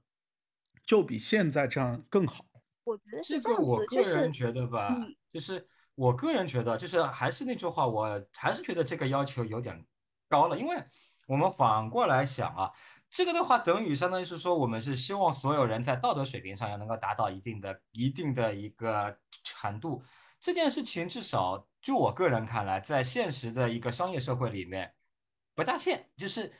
[0.83, 2.43] 就比现在这样更好。
[2.83, 4.97] 我觉得这个，我个人觉得吧，
[5.29, 9.85] 就是我个人觉得，就是还是那句话，我还是觉得这个要求有点
[10.31, 10.81] 高了，因为
[11.27, 12.71] 我们反过来想啊，
[13.09, 20.01] 这个的话等于相当于是说，我们是希望所有人在道德水平上要能够达到一定的、一定的一个程度。
[20.39, 24.93] 这件事情至少就我个人看来，在现实的一个商业社会里面
[25.53, 26.51] 不大现，就是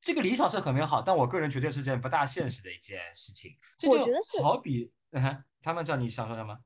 [0.00, 3.50] 这个理想是很美好，但我个人觉得是件不大现实的一件事情。
[3.88, 6.56] 我觉得是好比，嗯，他们叫你想说什么？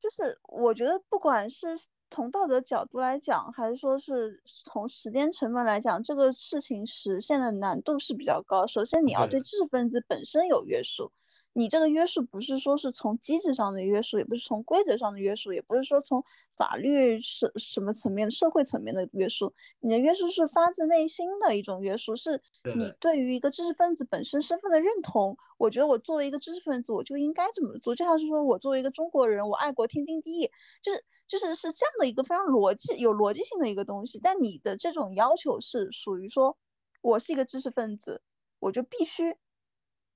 [0.00, 1.68] 就是我觉得，不管是
[2.10, 8.66] 从道德角度来讲，还是说是从时间成本来讲，这个事情实现的难度是比较高。
[8.66, 11.12] 首先，你要对知识分子本身有约束。
[11.52, 16.24] 你这个约束不是说是从机制上的约束，也不是从规则上的约束，也不是说从
[16.60, 19.54] 法律是什么层面、社会层面的约束。
[19.78, 22.42] 你的约束是发自内心的一种约束，是
[22.76, 25.38] 你对于一个知识分子本身身份的认同。
[25.56, 27.94] 我觉得我作为一个知识分子，我就应该这么做。
[27.94, 30.50] 就像是说我作为一个中国人，我爱国天经地义，
[30.82, 34.20] 就是就是是这样的一个非常逻辑、有逻辑性的一个东西。
[34.22, 36.58] 但你的这种要求是属于说，
[37.00, 38.20] 我是一个知识分子，
[38.58, 39.34] 我就必须。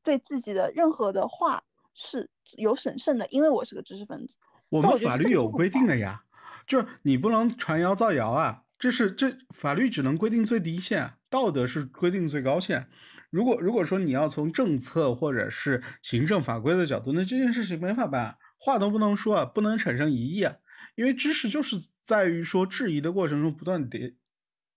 [0.02, 2.28] 对自己的任何的话是
[2.58, 4.36] 有审慎的，因为我是个知识分子。
[4.68, 6.22] 我们法律有规定的呀，
[6.66, 12.88] 就是你不能传谣造谣啊，这是这法律只能规定最低限，道德是规定最高限。
[13.30, 18.38] 如果如果说你要从政策或者是行政法规的角度，那这件事情没法办。
[18.56, 20.56] 话都不能说啊，不能产生疑义啊，
[20.94, 24.14] 因为知识就是在于说质疑的过程中不断迭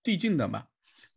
[0.02, 0.64] 递进的嘛。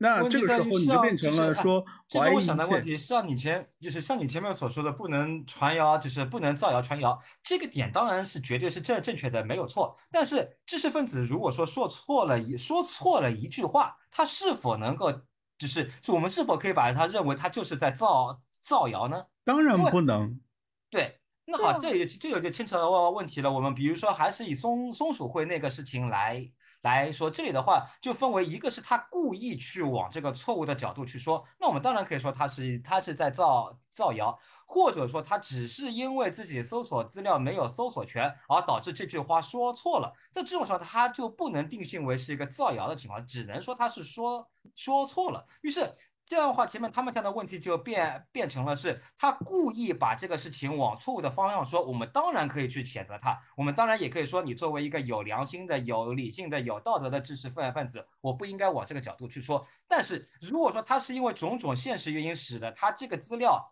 [0.01, 7.21] 那这个时候你就变成了说怀疑我想的问题，像你前就是像你前面所说的，不能传谣，就是不能造谣传谣。
[7.43, 9.95] 这个点当然是绝对是正正确的，没有错。
[10.09, 15.11] 但是知识分子如果说说错了一说错了一句话，他是否能够
[15.59, 19.23] 就是我们是否可以把他认为他就是在造造谣呢？
[19.45, 20.41] 当然不能。
[20.89, 23.51] 对，那好，这也这个就牵扯到问题了。
[23.51, 26.51] 我们比如说还是以松松鼠会那个事情来。
[26.81, 40.11] 来说这里的话，就分为一个是他故意去往这个错误的角度去说，那我们当然可以说他是他是在造造谣，或者说他只是因为自己搜索资料没有搜索全，而导致这句话说错了。
[40.31, 45.45] 在这种时候，他就不能定性为是一个造谣的情况，只能说他是说说错了。
[45.61, 45.91] 于是。
[46.31, 51.83] 这样的话，前面他们讲的问题就变变成了是他故意把这个事情往错误的方向说。
[51.83, 59.67] 我们当然可以去谴责他，我们当然也可以说，你作为一个有良心的、有理性的、有道德的知识分分子，我不应该往这个角度去说。
[59.89, 63.67] 但是如果说他是因为种种现实原因使得他这个资料。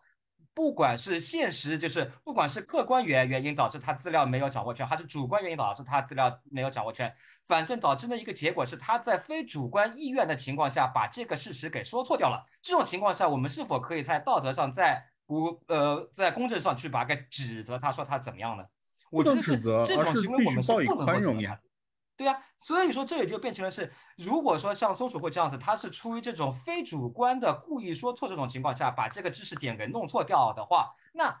[0.60, 7.10] 不管是现实，就是不管是客观原原因导致他资料没有掌握全，还是主观原因导致他资料没有掌握全，
[7.46, 12.44] 反正导致的一个结果是他在非主观意愿的情况下把这个事实给说错掉了。
[12.60, 18.64] 这种情况下，我们是否可以在道德上，在不呃在公正上去把给指责他说他怎么样呢？
[19.10, 21.58] 我觉得是这种行为我们是不能够容呀。
[22.20, 31.34] 对呀，所以说这里就变成了是，如果说像松鼠会这样子，他是出于这种非主观的故意说错这种情况下，把这个知识点给弄错掉的话，那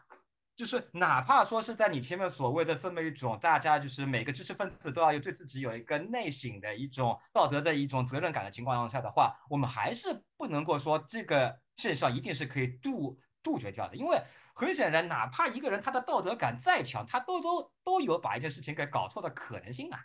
[0.56, 14.18] 就是哪怕说是在你前面所谓的这么一种大家就是每个知识分子都要有对自己有一个内省的一种道德的一种责任感的情况下的话，我们还是不能够说这个现象一定是可以杜杜绝掉的，因为
[14.54, 20.00] 很显然，哪怕一个人他的道德感再强，他都都都有把一件事情给搞错的可能性啊。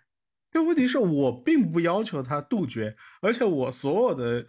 [0.55, 4.45] 但问题是我并不要求他杜绝，而且我所有的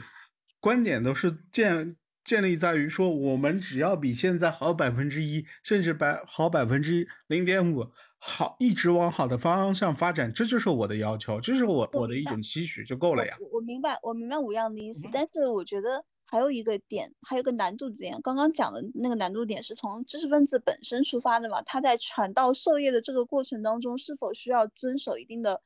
[0.61, 7.89] 观点都是建建立在于说，我们只要比现在好百分之一，甚至百好百分之零点五，
[8.21, 13.37] 好一直往好的方向发展，这就是我的要求，这是我我的一种期许就够了呀。
[13.51, 18.21] 我明白，我明白五样的意思，但是我觉得还有一个点，还有个难度点。
[18.23, 21.63] 刚刚讲的那个难度点是从知识分子本身出发的嘛？
[21.63, 25.61] 他在传道授业的这个过程当中，是否需要遵守一定的？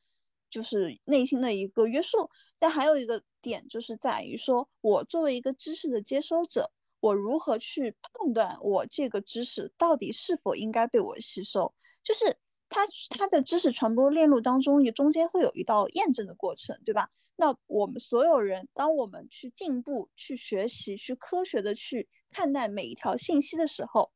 [0.51, 11.75] 就是内心的一个约束，但还有一个点就是在于说，我作为一个知识的接收者，我如何去判断我这个知识到底是否应该被我吸收？
[12.03, 12.37] 就是
[12.69, 17.11] 它它的知识传播链路当中，也中间会有一道验证的过程，对吧？
[17.37, 24.13] 那我们所有人，当我们去进步、去学习、去科学的去看待每一条信息的时候。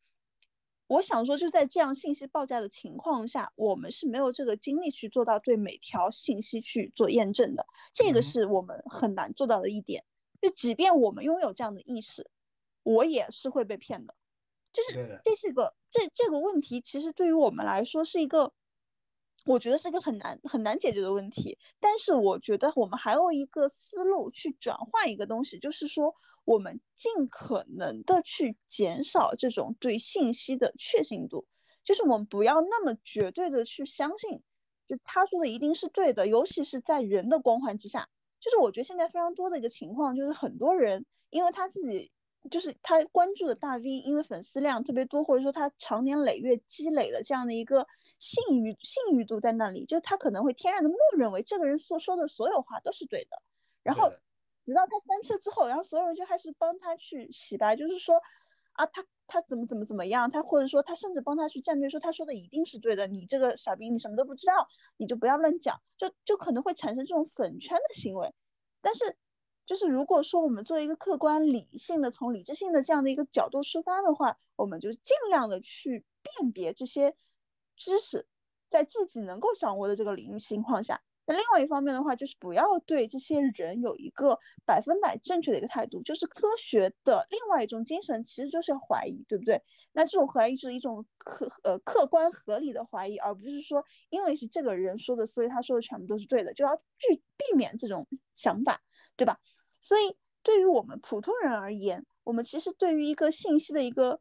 [0.86, 10.04] 我想说，就在这样信息爆炸的情况下，我们是没有这个精力去做到对每条信息去做验证的，这个是我们很难做到的一点。
[10.42, 12.30] 就即便我们拥有这样的意识，
[12.82, 14.14] 我也是会被骗的。
[14.72, 18.52] 就是这是个这这个问题，其实对于我们来说是一个，
[19.46, 21.58] 我觉得是一个很难很难解决的问题。
[21.80, 26.14] 但是我觉得我们还有一个思路去转换一个东西，就是说。
[26.44, 31.46] 我们尽可能的去减少这种对信息的确信度，
[31.83, 34.42] 就是我们不要那么绝对的去相信，
[34.87, 38.09] 就他说的一定是对的，尤其是在人的光环之下。
[38.40, 42.12] 就是我觉得现在非常多的一个情况，就是很多人因为他自己
[42.50, 47.87] 就是他关注的大 V，因为粉丝量特别多，或者说他长年累月积累的这样的一个
[48.18, 53.42] 信誉信誉度在那里，就是他可能会天然的默认为这个人所说的所有话都是对的，
[53.83, 54.12] 然后。
[54.64, 58.22] 直到他翻车之后，然后所有人就开始帮他去洗白，就是说，
[58.72, 68.35] 啊，他他怎么怎么怎么样，他或者说他甚至帮他去站队，说他说的一定是对的，你这个傻逼，你什么都不知道，你就不要乱讲，就就可能会产生这种粉圈的行为。
[68.81, 69.16] 但是，
[69.66, 77.16] 就是如果说我们作为一个客观理性的，从理智性的这样的一个角度出发的话，我们就尽量的去辨别这些
[77.77, 78.27] 知识，
[78.70, 81.02] 在自己能够掌握的这个领域情况下。
[81.27, 86.02] 那另外一方面的话，就是不要对这些人有一个百分百正确的一个态度。
[86.02, 89.62] 就是科学的另外一种精神，其实就是要怀疑，对不对？
[89.92, 98.83] 那这种怀疑是一种客呃客观合理的怀疑，而不是说因为是这个人说的，所以他说的全部都是对的，就要去避免这种想法，
[99.16, 99.38] 对吧？
[99.81, 104.20] 所以对于我们普通人而言，我们其实对于一个信息的一个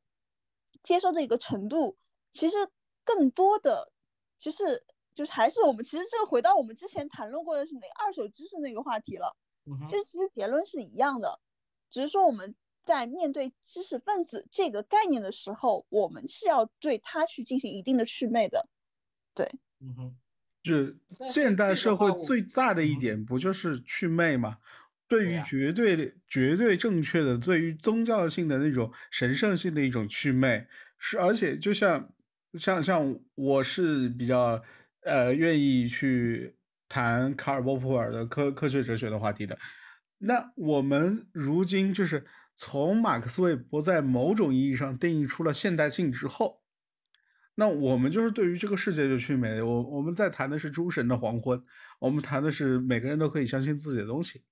[0.84, 1.97] 接收的一个程度，
[2.32, 2.56] 其实
[3.04, 3.91] 更多的
[4.39, 4.86] 就是。
[5.16, 9.36] 就是还是我们其实这个回到我们之前谈论过的是那二手知识那个话题了，
[9.89, 11.39] 就其实结论是一样的，
[11.89, 18.68] 只是说我们在面对知识分子这个概念的时候，我们是要对他去进行一定的祛魅的，
[19.34, 19.49] 对，
[19.80, 20.16] 嗯哼，
[20.61, 24.57] 就现代社会最大的一点不就是祛魅吗？
[25.07, 30.66] 对于绝对的绝对正确的，对于宗教性的那种神圣性的一种祛魅，
[30.97, 32.11] 是而且就像
[32.57, 34.59] 像像我是比较
[35.06, 36.56] 呃愿意去
[36.88, 39.58] 谈卡尔波普尔的科科学哲学的话题的。
[40.20, 42.26] 那我们如今就是
[42.56, 46.62] 从马克思韦伯在某种意义上定义出了现代性之后，
[47.56, 49.62] 那我们就是对于这个世界就去美。
[49.62, 51.62] 我我们在谈的是诸神的黄昏，
[51.99, 54.43] 我们谈的是每个人都可以相信自己的东西。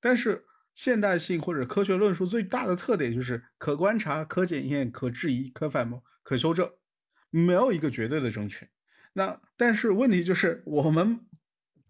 [0.00, 0.44] 但是
[0.74, 6.68] 现代性或者科学论述最大的特点就是可观察、可检验、可质疑、可反驳、可修正，
[7.30, 8.68] 没有一个绝对的正确。
[9.14, 11.20] 那但是问题就是我们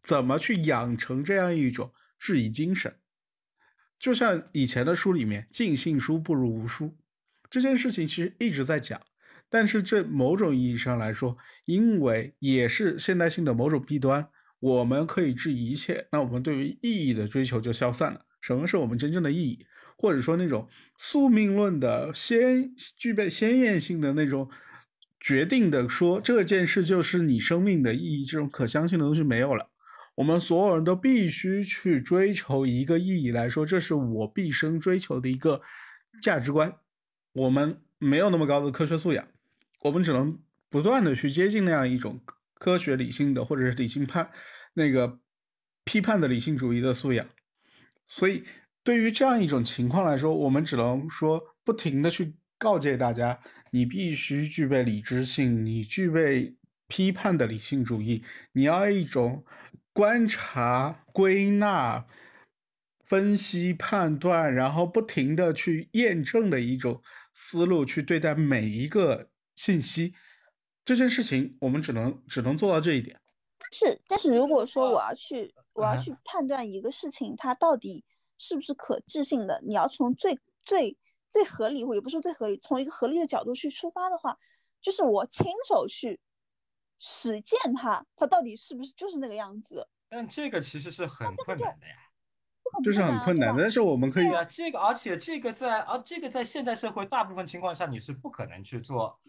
[0.03, 2.97] 怎么去养成这样一种质疑精神？
[3.99, 6.97] 就像以前的书里面“尽信书不如无书”
[7.51, 9.01] 这件事情，其实一直在讲。
[9.51, 14.29] 但是这某种意义上来说，因为也是现代性的某种弊端。
[14.61, 18.27] 我们可以质疑一切，那我们对于意义的追求就消散了。
[18.41, 19.67] 什么是我们真正的意义？
[19.97, 24.51] 或者说那种宿命论的鲜具备鲜艳性的那种
[25.21, 29.71] 决定的说这件事就是你生命的意义，这种可相信的东西没有了。
[30.17, 35.61] 我们所有人都必须去追求一个意义来说，这是我毕生追求的一个
[36.21, 36.75] 价值观。
[37.35, 39.29] 我们没有那么高的科学素养，
[39.83, 42.21] 我们只能不断的去接近那样一种。
[42.63, 44.31] 科学理性的，或者是理性判
[44.75, 45.19] 那个
[45.83, 47.27] 批判的理性主义的素养，
[48.07, 48.43] 所以
[48.85, 53.41] 对于这样一种情况来说，我们只能说不停的去告诫大家，
[53.71, 56.55] 你必须具备理智性，你具备
[56.87, 59.43] 批判的理性主义，你要一种
[59.95, 62.05] 观察、归纳、
[63.03, 67.03] 分析、判断，然后不停的去验证的一种
[67.33, 70.13] 思路去对待每一个信息。
[70.85, 73.19] 这件事情我们只能只能做到这一点，
[73.59, 78.05] 但是但是如果说我要去我要去判断一个事情它到底
[78.37, 80.99] 是不是可置信的，你要从最最
[81.31, 84.37] 最合理我也不是最合理，从一个合理的角度去出发的话，
[84.81, 86.21] 就是我亲手去
[86.99, 89.89] 实践它，它到底是不是就是那个样子？
[90.09, 91.95] 但这个其实是很困难的呀，
[92.83, 99.21] 就是很困难，但是我们可以啊，这个而且这个在啊这个在现代社会大部分情况下你是不可能去做。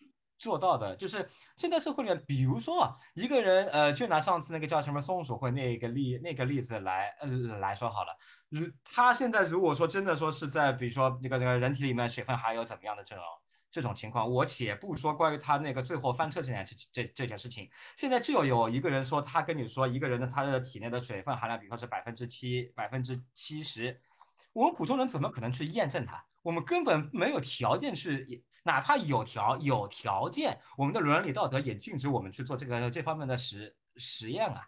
[0.41, 7.28] 做到的就是现在社会里面，比如说啊，一个人，呃，就拿上次那个叫什么松鼠会那个例那个例子来，呃，
[7.60, 8.18] 来说好了。
[8.52, 13.24] 如他现在如果说真的说是在，比如说那个那个人体里面水分含有怎么样的这种
[13.72, 23.99] 这种情况，我且不说关于他那个最后翻车这件这这这件事情，现在就有一个人说他跟你说一个人的他的体内的水分含量，比如说是百分之七百分之七十，
[24.54, 26.24] 我们普通人怎么可能去验证它？
[26.43, 28.43] 我们根本没有条件去。
[28.64, 34.68] 哪怕有条有条件，我们的伦理道德也禁止我们去做这个这方面的实实验啊。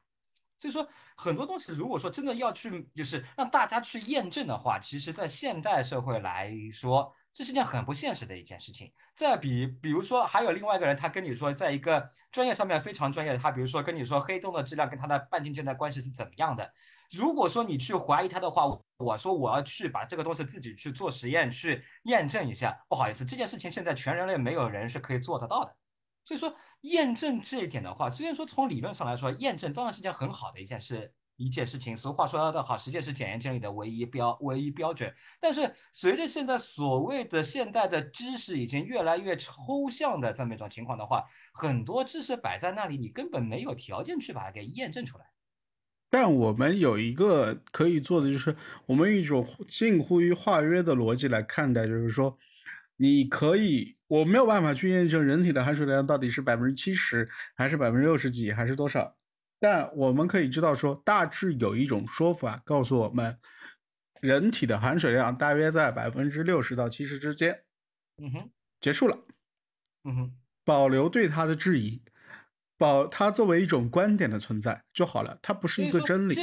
[0.64, 0.88] 所以说，
[1.18, 8.90] 很多东西如果说真的要去，就是让大家去验证的话，其实，在现代社会来说，这是件很不现实的一件事情。
[9.14, 16.72] 再比，比如说，还有另外一个人，他跟你说，在一个专业上面非常专业，他比如说跟你说黑洞的质量跟它的半径间的关系是怎么样的。
[17.12, 18.64] 如果说你去怀疑他的话，
[18.96, 22.74] 我说我要去把这个东西自己去做实验去验证一下。
[22.88, 25.76] 不好意思，这件事情现在全人类没有人是可以做得到的。
[26.24, 31.96] 所以说验证这一点的话，虽然说从理论上来说，验证当然是件很好的一件事一件事情。
[31.96, 35.14] 俗话说得好，实践是检验真理的唯一标唯一标准。
[35.42, 45.26] 但是随着现在所谓的现代的知识已经越来越抽象的这么一种情况的话，很多知识摆在那里，你根本没有条件去把它给验证出来。
[46.10, 48.56] 但我们有一个可以做的，就是
[48.86, 52.38] 我们一种近乎于化约的逻辑来看待，就是说，
[52.98, 59.18] 你可以，我没有办法去验证人体的含水量到底是百分之七十，还是百分之六十几，还是多少，
[59.60, 63.38] 但我们可以知道说，大致有一种说法告诉我们，
[64.22, 67.64] 人体的含水量大约在百分之六十到七十之间。
[68.18, 69.18] 嗯哼，结束了。
[70.04, 70.32] 嗯哼，
[70.64, 72.02] 保留对它的质疑。
[72.76, 76.34] 保它作为一种观点的存在就好了，它不是一个真理。
[76.34, 76.42] 这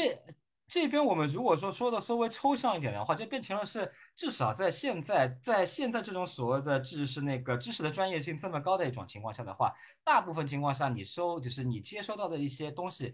[0.70, 9.72] 这边我们如果说说的稍微抽象一点的话，就变成了是至少在现在，在现在这种所谓的知识那个知识的专业性这么高的一种情况下的话，
[10.04, 13.12] 大部分情况下你收就是你接收到的一些东西，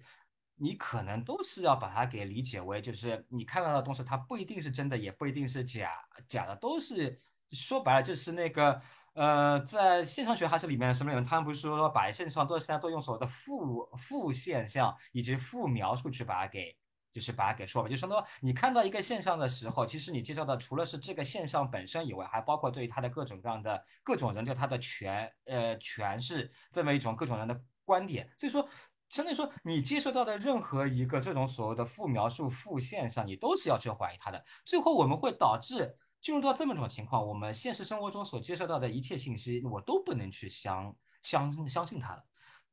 [0.57, 5.91] 你可能都是要把它给理解为就是你看到的东西，它不一定是真的，也不一定是假
[6.29, 7.19] 假的，都是
[7.53, 8.81] 说白了就是那个。
[9.17, 16.77] 呃，在线上学还是里面什么里面，他们不是说把线上都现在都用所谓的负负现象以及负描述去把它给，
[17.17, 28.31] 就是把它给说吧，就是说你看到一个现象的时候，其实你介绍的除了是这个现象本身以外，还包括对于它的各种各样的各种人对它的诠呃诠释这么一种各种人的观点。
[28.37, 28.69] 所以说，
[29.09, 34.45] 相当于说你接受到的任何一个这种所谓的负描述、负现象，你都是要去怀疑它的。
[34.67, 42.23] 最后我们会导致进入到这么一种情况，我们现实生活中所接受到的一切信息，我都不能去相相相信它了。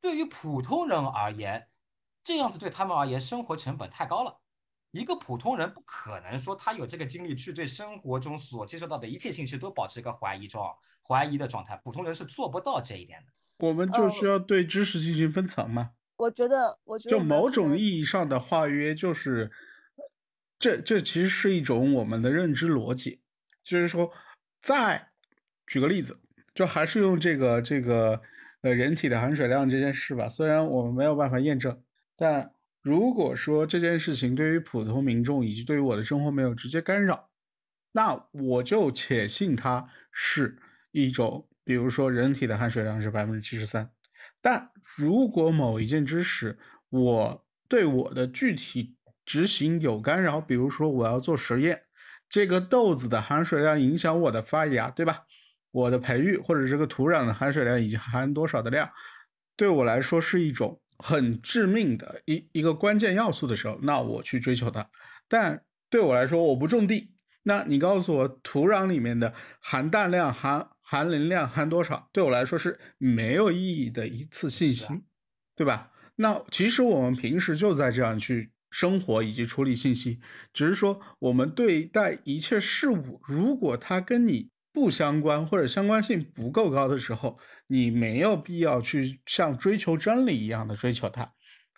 [0.01, 1.65] 对于普通人而言，
[2.23, 4.39] 这样子对他们而言，生活成本太高了。
[4.91, 10.71] 一个普通人不可能说他有这个精力去对生活中所接受到的一切信息都保持一个怀疑状、
[11.07, 11.75] 怀疑的状态。
[11.83, 13.33] 普通人是做不到这一点的。
[13.65, 15.91] 我们就需要对知识进行分层嘛？
[16.17, 19.51] 我觉得，我觉得就某种意义上的化约，就是
[20.59, 23.21] 这这其实是一种我们的认知逻辑，
[23.63, 24.11] 就是说，
[24.61, 25.09] 在
[25.65, 26.19] 举个例子，
[26.53, 28.21] 就还是用这个这个
[28.61, 30.27] 呃人体的含水量这件事吧。
[30.27, 31.81] 虽然我们没有办法验证，
[32.23, 37.29] 但如果说这件事情对于普通民众以及对于我的生活没有直接干扰，
[37.91, 40.57] 那我就且信它是
[40.93, 43.91] 一种，比如说人体的含水量是百分之七十三。
[44.41, 46.57] 但如果某一件知识
[46.91, 48.95] 我对我的具体
[49.25, 51.81] 执行有干扰，比如说我要做实验，
[52.29, 55.25] 这个豆子的含水量影响我的发芽，对吧？
[55.71, 58.89] 我的培育或者这个土壤的含水量以及含多少的量，
[59.57, 64.89] 对我来说是一种很致命的一一个关键要素的时候，那我去追求它。
[65.27, 67.11] 但对我来说，我不种地，
[67.43, 70.69] 那你告诉我土壤里面的含氮量含。
[70.85, 74.85] 含磷量含多少，对我来说是没有意义的一次信息，
[75.55, 75.89] 对吧？
[76.17, 80.19] 那其实我们平时就在这样去生活以及处理信息，
[80.51, 91.31] 只是说我们对待一切事物，如果它跟你不相关或者相关性不够高的时候，你没有必要去像追求真理一样的追求它，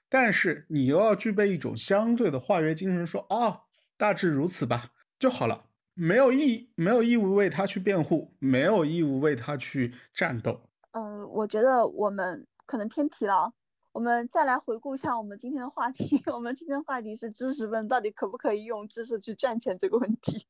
[0.10, 3.64] 但是你又要具备一种相对的化约精神，说哦，
[3.98, 5.66] 大致如此吧就好了。
[5.94, 10.70] 没有义没有义务为他去辩护，没有义务为他去战斗。
[10.92, 13.54] 呃，我觉得我们可能偏题了。
[13.96, 16.22] 我们再来回顾一下我们今天的话题。
[16.28, 20.46] 我们今天话题是知识分到底可不可以用知识去赚钱这个问题。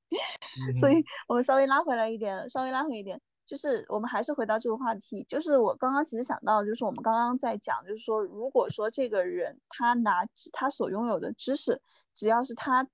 [0.80, 5.24] 所以我们稍微拉回来一点，稍微拉回一点，就是我们还是回到这个话题。
[5.30, 11.80] 就是我刚刚其实想到，就是我们刚刚在讲，就是说，如果说这个人他拿他所拥有的知识，
[12.16, 12.88] 只要是他。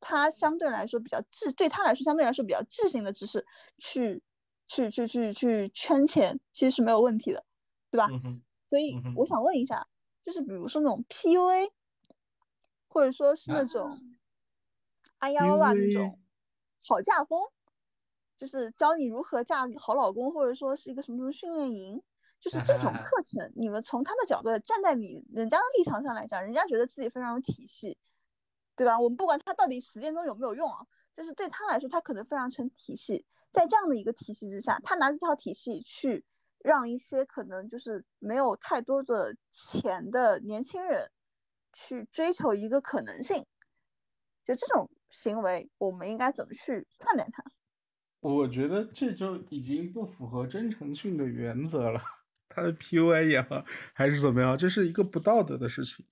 [0.00, 3.44] 他相对来说比较智，对他来说相对来说比较智性的知识，
[3.78, 4.22] 去
[4.68, 7.42] 去去去去圈钱，其实是没有问题的，
[7.90, 8.06] 对吧？
[8.68, 9.86] 所以我想问一下，
[10.22, 11.70] 就是比如说那种 PUA，
[12.88, 13.98] 或者说是那种
[15.18, 16.18] 哎呀哇那种
[16.86, 17.40] 好嫁风，
[18.36, 22.02] 就是教你如何嫁个好老公，或者说是一个什么什么训练营，
[22.40, 27.98] 就是这种课程，你们从他的角度站在你人家的立场上来讲，人家觉得自己非常有体系。
[28.76, 29.00] 对吧？
[29.00, 33.26] 我们不管他到底实践中有没有用啊，就是对他来说，他可能非常成体系。
[33.50, 36.24] 在这样的一个体系之下，他拿这套体系去
[36.58, 41.10] 让一些可能就是没有太多的钱的年轻人
[41.72, 43.46] 去追求一个可能性，
[44.44, 47.44] 就这种行为，我们应该怎么去看待它？
[48.20, 52.00] 我觉得这就已经不符合真诚性的原则了。
[52.50, 56.04] 他的 PUA 也好，还是怎么样，这是一个不道德的事情。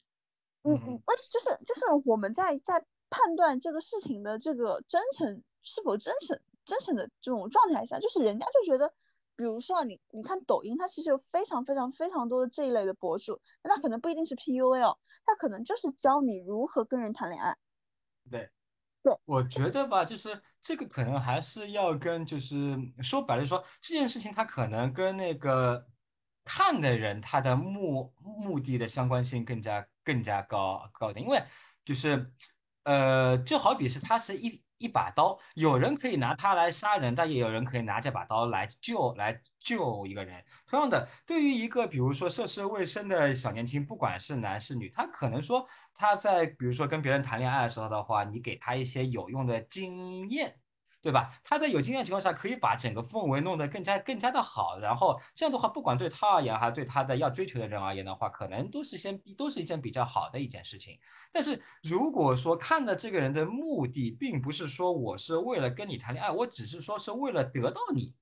[0.63, 8.93] 嗯嗯，而就是就是我们在在判断这个事情的这个真诚是否真诚真诚的这种状态下，就是人家就觉得，
[9.37, 17.57] 比如说你你看抖音，它其实有非常非常非常多的这一类的博主，那他可能不一定是 PUA 哦，他可能就是教你如何跟人谈恋爱。
[18.31, 18.51] 对，
[19.03, 25.87] 对，我觉得吧，就是这个可能还是要跟就是说白了说这件事情，它可能跟那个
[26.45, 29.87] 看的人他的目目的的相关性更加。
[30.07, 31.43] 更加高高点，因为
[31.85, 32.33] 就是，
[32.85, 40.45] 呃，就好比是它是一一把刀，有人可以拿它来杀人，但也有人可以拿这把刀来救来救一个人。
[40.67, 50.55] 同样的，对于一个比如说涉世未深的小年轻，不管是男是女，他可能说他在比如说跟别人谈恋爱的时候的话，你给他一些有用的经验。
[51.07, 51.31] 对吧？
[51.45, 54.77] 他在有经验的情况下，可以把整个氛围弄得更加更加的好。
[54.81, 60.99] 然后这样的话，不管对他而言，还是对他的要追求的人而言的话，可能都是先都是一件比较好的一件事情。
[61.31, 68.13] 但是如果说看的这个人的目的，并不是说我是为了跟你谈恋爱，我只是说是为了得到你，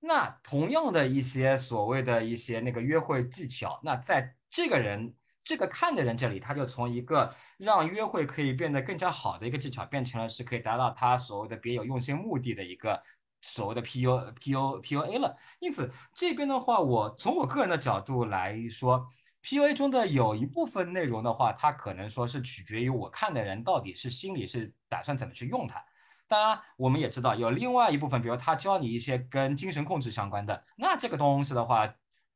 [0.00, 5.14] 那同样的一些所谓的一些那个约会技巧，那在这个人。
[5.44, 12.98] 这个看的人这里，他就从一个让约会可以变得更加好的一个技巧，变成了是可以达到他所谓的别有用心目的的一个
[13.42, 15.36] 所谓的 P U P U P U A 了。
[15.60, 19.06] 因此这边的话，我从我个人的角度来说
[19.42, 25.84] ，P U A 中的有一部分内容的话，它可能说是取决于我看的人到底是心里是打算怎么去用它。
[26.26, 31.94] 当然，我们也知道有另外一部分，比如他教你一些跟精神控制相关的，那这个东西的话。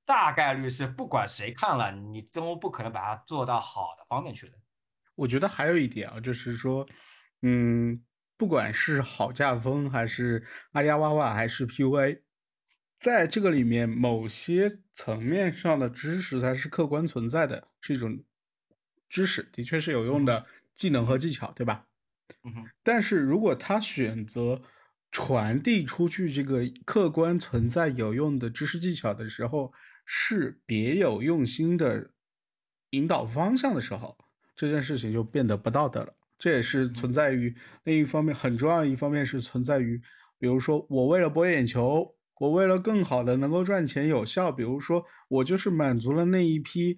[0.09, 4.55] 大概率是不管谁看了，你都不可能把它做到好的方面去的。
[5.15, 6.89] 我觉得还有一点啊，就是说，
[7.43, 8.03] 嗯，
[8.39, 12.23] 不管是好架风，还是阿呀哇哇，还是 PUA，
[12.99, 18.25] 在这个里面，某些层面上的知识才是客观存在的，是一种
[19.11, 21.85] 知识，的确是有用的技能和技巧，对吧？
[22.45, 22.71] 嗯哼。
[22.83, 24.63] 但是如果他选择
[25.11, 29.71] 传递出去这个客观存在有用的知识技巧的时候，
[30.11, 32.13] 是别有用心的
[32.91, 34.17] 引导方向的时候。
[34.57, 37.55] 这件事情就变得不道德了，这也是存在于
[37.85, 40.03] 另一方面很重要一方面是存在于，
[40.37, 46.97] 比如说我为了博眼球，我为了更好的能够赚钱有效，比如说我就是满足了那一批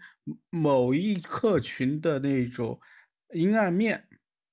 [0.48, 2.80] 某一客群的那种
[3.34, 4.08] 阴暗面，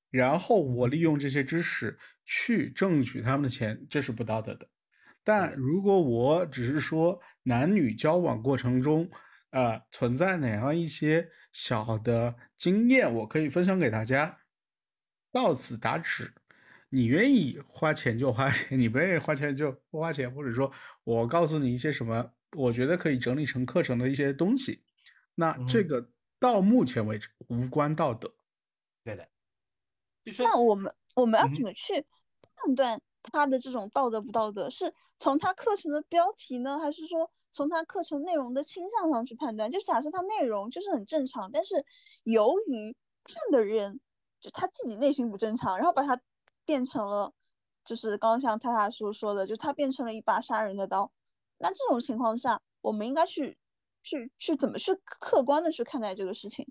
[0.09, 4.67] 然后我利用这些知识去挣取他们的钱，这是不道德的。
[5.27, 9.11] 但如果我只是说男女交往过程中，
[9.49, 14.39] 呃，存在哪样一些小的经验，我可以分享给大家，
[15.29, 16.33] 到此打止。
[16.87, 20.71] 你愿意花钱就花钱，你不愿意花钱就不花钱，或者说
[21.03, 24.81] 我告诉你一些什么，我觉得可以整理成课程的一些东西，
[25.35, 26.09] 那这个
[26.39, 28.33] 到目前为止无关道德。
[29.03, 29.27] 对的，
[30.39, 32.05] 那我们我们要怎么去
[32.55, 33.01] 判断
[33.31, 34.69] 他的这种道德不道德？
[34.69, 37.31] 是从他课程的标题呢，还是说？
[37.53, 41.83] 从他课程内容的倾向上去判断，就假设他内容就是很正常，但是
[42.21, 43.99] 由于看的人
[44.39, 46.21] 就他自己内心不正常，然后把他
[46.65, 47.33] 变成了，
[47.83, 51.11] 就是刚刚像太太叔说的，就他变成了一把杀人的刀。
[51.57, 53.57] 那这种情况下，我们应该去
[54.03, 56.67] 去去怎么去客观的去看待这个事情？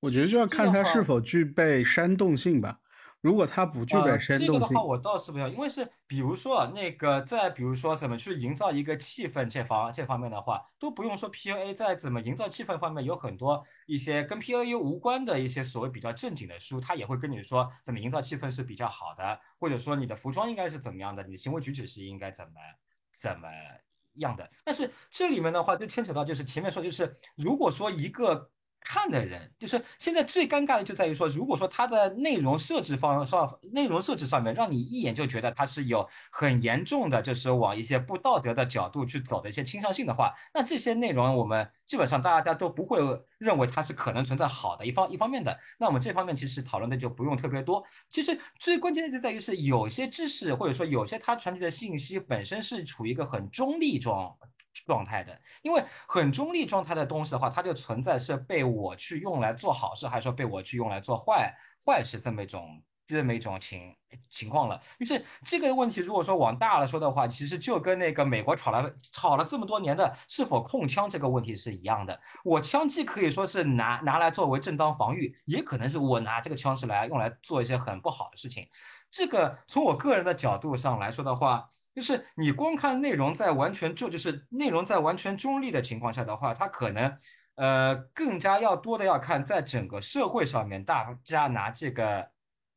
[0.00, 2.80] 我觉得就要看他是否具备煽动性吧。
[3.22, 22.52] 如果它不具备煽动性，这个的话我倒是不要，因为是比如说那个再比如说怎么去营造一个气氛这方这方面的话，都不用说 P U A 在怎么营造气氛方面有很多一些跟 P U A 无关的一些所谓比较正经的书，他也会跟你说怎么营造气氛是比较好的，或者说你的服装应该是怎么样的，你的行为举止是应该怎么
[23.12, 23.48] 怎么
[24.14, 24.50] 样的。
[24.64, 28.50] 但是这里面的话就牵扯到就是前面说就是如果说一个。
[28.82, 42.98] 看的人就是现在最尴尬的就在于说，如果说它的内容设置方上，内容设置上面让你一眼就觉得它是有很严重的，就是往一些不道德的角度去走的一些倾向性的话，那这些内容我们基本上大家都不会
[43.38, 45.56] 认为它是可能存在好的一方一方面的。
[45.78, 47.84] 那我们这方面其实讨论的就不用特别多。
[48.08, 54.36] 其实最关键的就在于是有些知识或者说有些它传递的信息本身是处于一个很中立中。
[54.72, 61.54] 状态的，因为很中立状态的东西的话，它就存在是被我去用来做好事，还是说被我去用来做坏
[61.84, 63.94] 坏事这么一种这么一种情
[64.28, 64.80] 情况了。
[64.98, 72.18] 于是这个问题，如果说往大了说的话，其实就跟那个美国吵了吵了这么多年的是否控枪这个问题是一样的。
[72.44, 78.68] 我枪既可以说是拿拿来作为正当防御，也可能是我拿这个枪是来用来做一些很不好的事情。
[79.10, 81.68] 这个从我个人的角度上来说的话。
[81.94, 87.16] 就是你光看内容，在完全就就是内容在完全中立的情况下的话，它可能，
[87.56, 92.30] 呃，更加要多的要看在整个社会上面，大家拿这个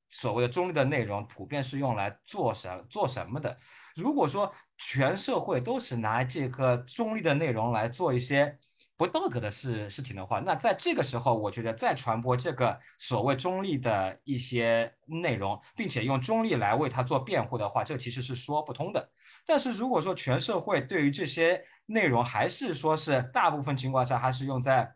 [0.09, 3.57] 所谓的中立的内容，普遍是用来做什做什么的。
[3.95, 8.57] 如果说全社会都是拿这个中立的内容来做一些。
[8.96, 19.10] 不道德的事事情的话，那在这个时候，我觉得再传播这个所谓中立的一些内容，并且用中立来为他做辩护的话，这其实是说不通的。
[19.46, 24.89] 但是如果说全社会对于这些内容还是说是大部分情况下还是用在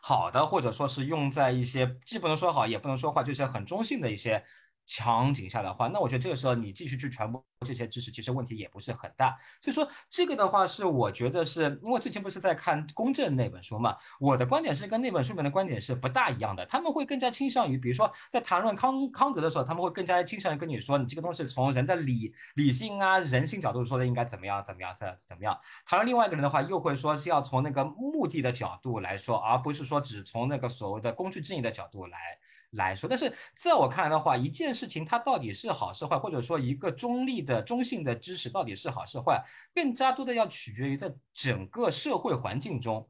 [0.00, 4.42] 好的，或者说是用在一些既不能说好也不能说坏，就是很中性的一些。
[4.88, 9.36] 场景下的话，那我觉得这个时候你继续去传播这些知识，其实问题也不是很大。
[9.60, 16.64] 所以说这个的话是我觉得是因为之前不是在看《公正》那本书嘛，我的观点是跟那本书里面的观点是不大一样的。
[16.64, 25.54] 他们会更加倾向于，比如说在谈论康康德的时候，他们会更加倾向于跟你说，你这个东西从人的理理性啊、人性角度说的应该怎么样、怎么样、怎怎么样。
[25.84, 32.38] 谈论另外一个人的话，又会说是要从那个目的的角度来说，而不是说只从那个所谓的工具正义的角度来。
[32.72, 39.42] 来说，但是在我看来的话，一件事情它到底是好是坏，或者说一个中立的、中性的知识到底是好是坏，
[39.74, 43.08] 更加多的要取决于在整个社会环境中，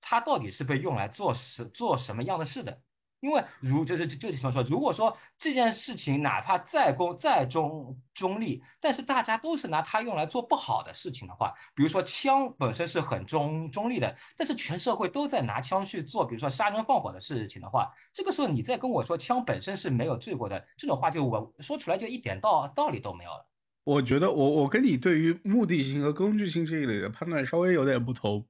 [0.00, 2.80] 它到底是被用来做什做什么样的事的。
[3.20, 23.46] 因为如就是就就怎么说，如果说这件事情哪怕再公再中中立，但是大家都是拿它用来做不好的事情的话，比如说枪本身是很中中立的，但是全社会都在拿枪去做，比如说杀人放火的事情的话，这个时候你再跟我说枪本身是没有罪过的，这种话就我说出来就一点道道理都没有了。
[23.84, 28.46] 我觉得我我跟你对于目的性和工具性这一类的判断稍微有点不同。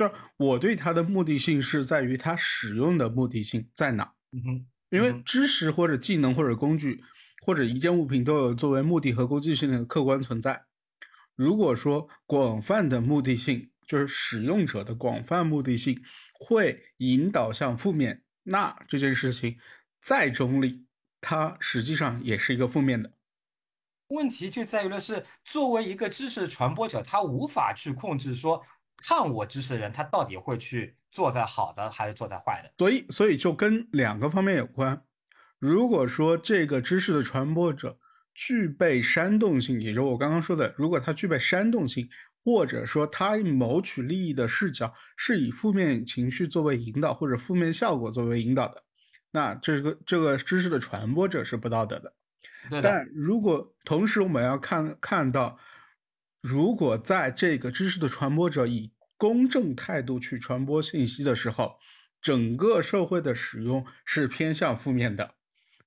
[0.00, 4.14] 就我对它的目的性是在于它使用的目的性在哪。
[4.32, 7.04] 嗯哼，因为知识或者技能或者工具
[7.44, 10.64] 或者一件物品都有作为目的和工具性的客观存在。
[11.34, 19.58] 如果说广泛的目的性就是使用者的广泛目的性会引导向负面，那这件事情
[20.00, 20.86] 再中立，
[21.20, 23.12] 它实际上也是一个负面的。
[24.08, 28.64] 问题就在于的是，作为一个知识传播者，他无法去控制说
[29.02, 32.72] 看我知识的人他到底会去做在好的还是做在坏的。
[32.78, 35.02] 所以，所以就跟两个方面有关。
[35.58, 37.98] 如果说这个知识的传播者，
[38.32, 42.08] 具备煽动性，也就是我刚刚说的，如果他具备煽动性，
[42.42, 48.82] 或者说他谋取利益的视角是以负面情绪作为引导，或者负面效果作为引导的，
[49.32, 52.14] 那这个这个知识的传播者是不道德的。
[52.82, 55.58] 但如果同时我们要看看到，
[56.40, 61.76] 如果在这个知识的传播者以公正态度去传播信息的时候，
[62.20, 65.34] 整个社会的使用是偏向负面的。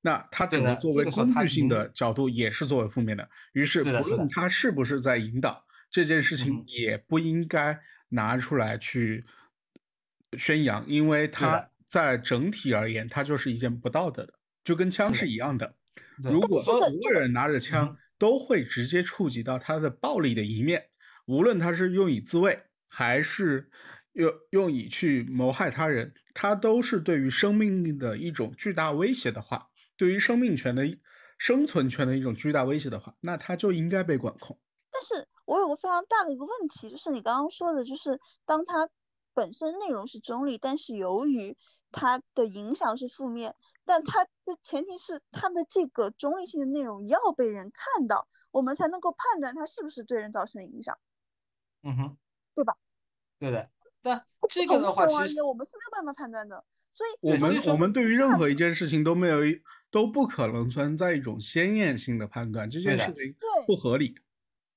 [0.01, 3.27] 那它只能作为工具性的角度，也是作为负面的。
[3.53, 7.79] 于是，不论他是不是在引导这件事情，也不应该
[8.09, 9.25] 拿出来去
[10.37, 14.33] 宣扬，因为它在整体而言，它就是一件不道德的，
[14.63, 15.75] 就跟枪是一样的。
[16.17, 20.91] 如果所有人拿着枪，都会直接触及到他的暴力的一面，
[21.25, 22.57] 无论他是用以自卫，
[22.87, 23.69] 还是
[24.13, 29.67] 用用以去谋害他人，他都是对于生命的一种巨大威胁的话。
[29.97, 30.83] 对于生命权的
[31.37, 34.57] 生存权的一种巨大威胁的话，那它就应该被管控。
[34.89, 38.89] 但是我有个非常大的一个问题，就是你刚刚说的，就是当它
[39.33, 41.57] 本身内容是中立，但是由于
[41.93, 50.97] 它的影响是负面，但它的前提是它的这个中立性的内容要被人看到，我们才能够判断它是不是对人造成影响。
[51.83, 52.17] 嗯哼，
[52.55, 52.75] 对吧？
[53.39, 53.69] 对的。
[54.01, 56.65] 但这个的话，其实我们是没有办法判断的。
[56.95, 63.35] 所以，我们我们对于任何一件事情都没有一都不可能存在一种先验性的判断，这件事情
[63.65, 64.15] 不合理。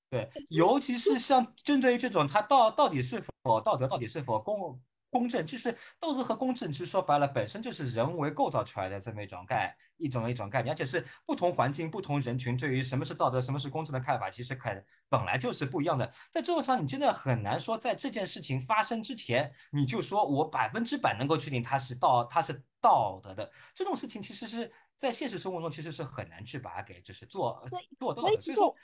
[0.09, 4.81] 对，尤其是像针对于这种，它到到底是否道德，到底是否公。
[5.17, 16.07] 公正其实道德和公正，其实说白了本身就是人为构造出来的这么一种概一种一种概念，而且是不同环境、不同人群对于什么是道德、什么是公正的看法，其实肯本来就是不一样的。
[16.31, 23.51] 在这种上，你真的很难说，在这件事情发生之前，你就说我百分之百能够确定它是道，它是道德的。
[23.75, 27.67] 这种事情其实是在现实生活中其实是很难去把它给就是做
[27.99, 28.39] 做到的。
[28.39, 28.77] 所以说，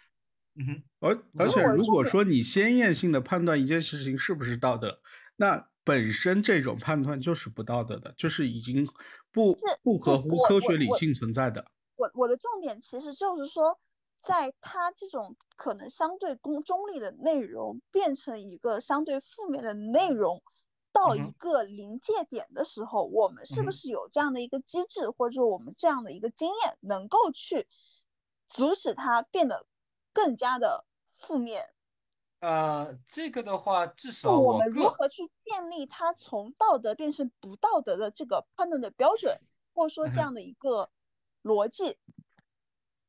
[0.55, 5.03] 嗯哼，而而且如果说你先验性的判断一件事情是不是道德，
[5.37, 5.69] 那。
[5.85, 8.87] 本身这种判断就是不道德的，就是已经
[9.33, 11.65] 不不合乎科学理性存在的。
[11.97, 13.79] 我我的重点其实就是说，
[14.23, 20.43] 在他这种可能相对公中立的内容变成一个相对负面的内容，
[20.93, 27.67] 到一个临界点的时候，我们是不是有这样的一个机制，或者我们这样的一个经验，能够去
[28.49, 29.67] 阻止它变得
[30.13, 30.85] 更加的
[31.19, 31.71] 负面？
[32.43, 39.33] 呃，这个的话，至少我们如何去建立它从道德变成不道德的这个判断的标准，
[39.73, 40.91] 或者说这样的一个
[41.45, 41.97] 逻辑？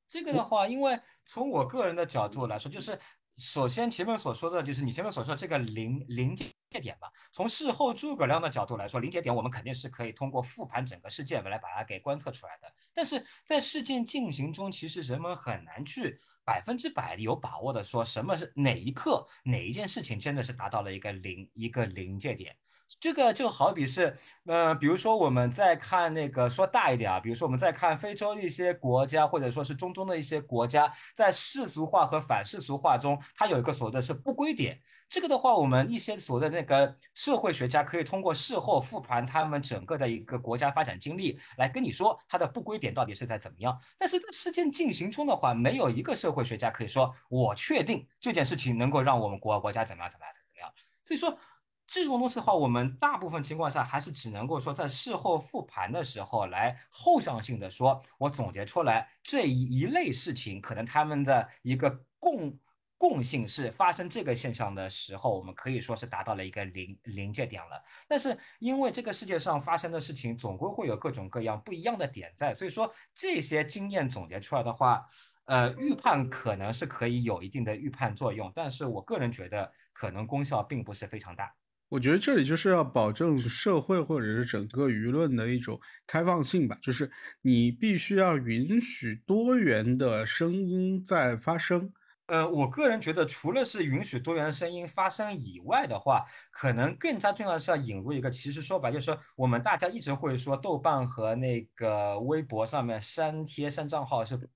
[0.08, 3.00] 这个的话，因为从我个人的角度来说，就是
[3.40, 7.12] 首先前面所说的就是你前面所说这个临临界点吧。
[7.32, 12.72] 从事后诸葛亮的角度来说，临界点我们肯定是可以通过复盘整个事件来把它给观测出来的。
[12.94, 16.22] 但是在事件进行中，其实人们很难去。
[16.46, 22.56] 百分之百有把握的说，什么是哪一刻哪一件事情真的是达到了一个临一个临界点？
[23.00, 24.16] 这个就好比是，
[24.46, 34.80] 呃，比如说我们在看那个说大一点啊，比如说我们在看非洲一些国家，或者说是中东的一些国家，在世俗化和反世俗化中，它有一个所谓的是不归点。
[35.10, 43.78] 这个的话，我们一些所谓的那个社会学家可以通过事后复盘他们整个的一个国家发展经历，来跟你说它的不归点到底是在怎么样。
[43.98, 50.72] 但是在事件进行中的话，没有一个社会学家可以说我确定这件事情能够让我们国国家怎么样怎么样怎么样。
[51.04, 51.38] 所以说。
[51.94, 62.58] 这种东西的话，我们大部分情况下还是只能够说在事后复盘的时候来后向性的说，我总结出来这一一类事情，可能他们的一个共
[62.98, 67.80] 共性是发生这个现象的时候，我们可以说是达到了一个临临界点了。
[68.08, 75.06] 但是因为这个世界上发生的事情总归会有各种各样不一样的点在，所以说这些经验总结出来的话，
[75.46, 81.54] 呃，预判可能是可以有一定的预判作用，但是我个人觉得可能功效并不是非常大。
[81.94, 87.12] 我觉得这里就是要保证社会或者是整个舆论的一种开放性吧，就是
[87.44, 91.94] 你必须要允许多元的声音在发生，
[92.26, 104.50] 呃，我个人觉得，除了是允许多元声音发声以外的话，可能更加重要的是要引入一个，其实说白就是说，我们大家一直会说豆瓣和那个微博上面删帖删账号是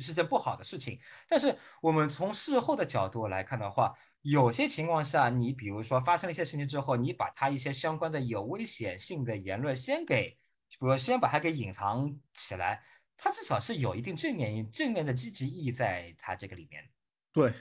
[0.00, 0.96] 是件不好的事情，
[1.28, 3.92] 但是我们从事后的角度来看的话，
[4.24, 10.30] 有些情况下，你比如说发生了一些事情之后，你把它一些相关的有危险性的言论先给，
[10.70, 12.82] 比如先把它给隐藏起来，
[13.18, 16.88] 它至少是有一定正面正面的积极意义在它这个里面。
[17.34, 17.52] 对，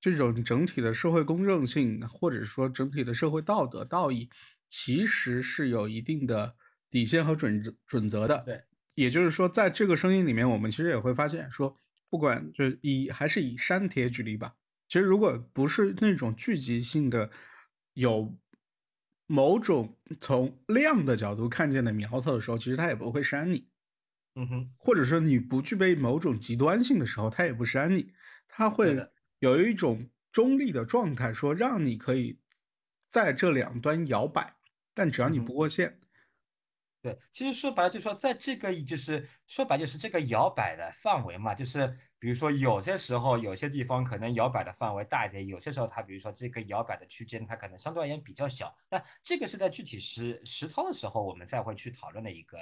[0.00, 4.30] 这种整体的社会公正性，或者说整体的社会道德道义，
[4.70, 6.56] 其实是有一定的
[6.88, 8.42] 底线和准则准则的。
[8.46, 8.62] 对，
[8.94, 11.76] 也就是说，在这个声音里面，我们其实也会发现，说
[12.08, 14.54] 不管就以还是以删帖举例吧，
[14.88, 17.30] 其实如果不是那种聚集性的，
[17.92, 18.36] 有
[19.26, 23.68] 某种从量的角度看见的苗头的时候，其实他也不会删你。
[24.34, 28.12] 嗯哼，或者说你不具备某种极端性的时候，他也不删你。
[28.46, 29.10] 他会
[29.40, 32.40] 有一种中立的状态，说让你可以
[33.10, 34.56] 在这两端摇摆，
[34.94, 36.00] 但只要你不过线。
[37.02, 48.74] 对，其实说白了，就是说在这个就是说白就是这个摇摆的范围嘛，就是比如说有些时候有些地方可能摇摆的范围大一点，有些时候它比如说这个摇摆的区间它可能相对而言比较小。
[48.90, 52.58] 那这个是在具体实实操的时候我们再会去讨论的一个。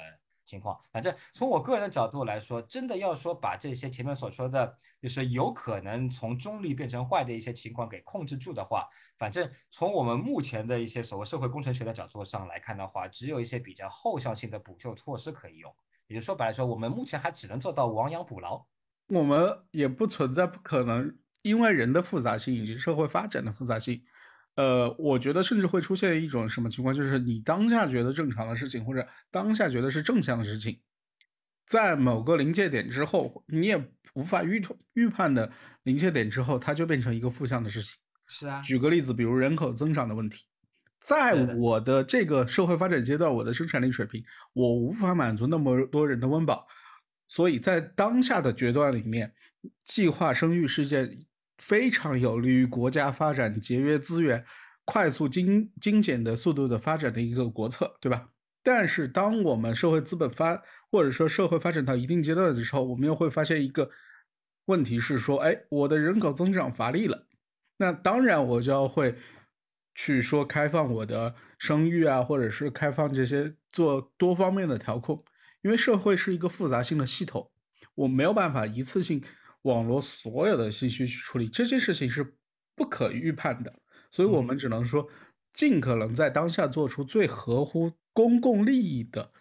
[0.48, 8.88] 情况，反正从我个人的角度来说，真的要说把这些前面所说的，就是有可能从中立变成坏的一些情况给控制住的话，
[9.18, 15.74] 反正从我们目前的一些所谓社会工程学的角度上来看的话，只有一些比较后向性的补救措施可以用。
[16.07, 18.64] 也就说白了说，我们目前还只能做到亡羊补牢，
[19.09, 24.02] 我们也不存在不可能，因为人的复杂性以及社会发展的复杂性。
[24.57, 30.80] 呃，我觉得甚至会出现一种什么情况，就是你当下觉得正常的事情，或者当下觉得是正向的事情，
[31.66, 33.76] 在某个临界点之后，你也
[34.14, 35.52] 无法预预判的
[35.82, 37.96] 临界点之后，它就变成一个负向的事情。
[38.26, 40.46] 是啊，举个例子，比如人口增长的问题，
[40.98, 46.66] 在我的这个社会发展阶段，我的生产力水平，我无法满足那么多人的温饱，
[47.26, 49.34] 所以在当下的决断里面，
[49.84, 51.26] 计划生育是件。
[51.58, 54.44] 非常有利于国家发展、节约资源、
[54.84, 58.28] 快速精精简的速度的发展的一个国策，对吧？
[58.62, 63.88] 但是，当我们社会资本发或者说社会发展到一定阶段的时候，我们又会发现一个
[64.66, 67.26] 问题是说，哎，我的人口增长乏力了，
[67.78, 69.14] 那当然我就要会
[69.94, 75.24] 去说开放我的生育啊，或者是开放这些做多方面的调控，
[75.66, 77.50] 因为社会是一个复杂性的系统，
[77.96, 79.20] 我没有办法一次性。
[79.62, 82.36] 网罗所有的信息去处理这件事情是
[82.76, 83.80] 不可预判的，
[84.12, 85.08] 所以我们只能说
[85.52, 89.32] 尽可能在当下做出最合乎公共利益的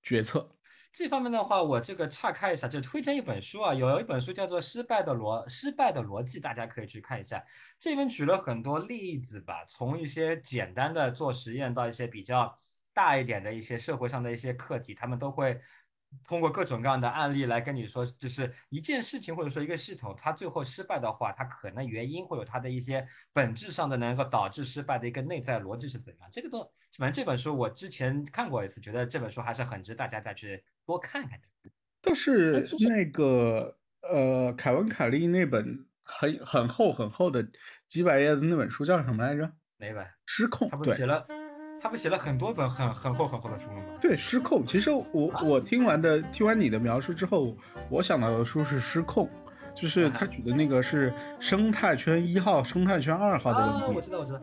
[0.00, 0.54] 决策。
[0.92, 7.42] 这方面的话，我这个岔开一下，就推荐一本书啊，有一本书叫做《失败的逻失败的逻辑》，大家可以去看一下。
[7.76, 12.56] 这边举了很多例子吧，从一些简单的做实验到一些比较
[12.92, 15.60] 大一点的一些社会上的一些课题，他们都会。
[16.28, 26.28] 通过各种各样的案例来跟你说，就是一件事情或者说一个系统，它最后失败的话，它可能原因会有它的一些本质上的能够导致失败的一个内在逻辑是怎样。
[26.30, 31.70] 这个都反正这本书我之前看过一次，觉得这本书还是很值大家再去多看看的。
[32.02, 37.48] 但是那个呃，凯文·凯利那本很很厚很厚的
[37.88, 39.50] 几百页的那本书叫什么来着？
[39.78, 40.06] 哪本？
[40.26, 40.68] 失控。
[40.68, 41.26] 他不写了。
[41.82, 43.82] 他不写了很多本很很厚很厚的书了吗？
[44.00, 44.64] 对，失控。
[44.64, 47.56] 其实我我听完的听完你的描述之后，
[47.88, 49.28] 我想到的书是失控，
[49.74, 53.96] 就是他举的那个是生态圈一号、生态圈二号的问题。
[53.96, 54.40] 我知道，我知道。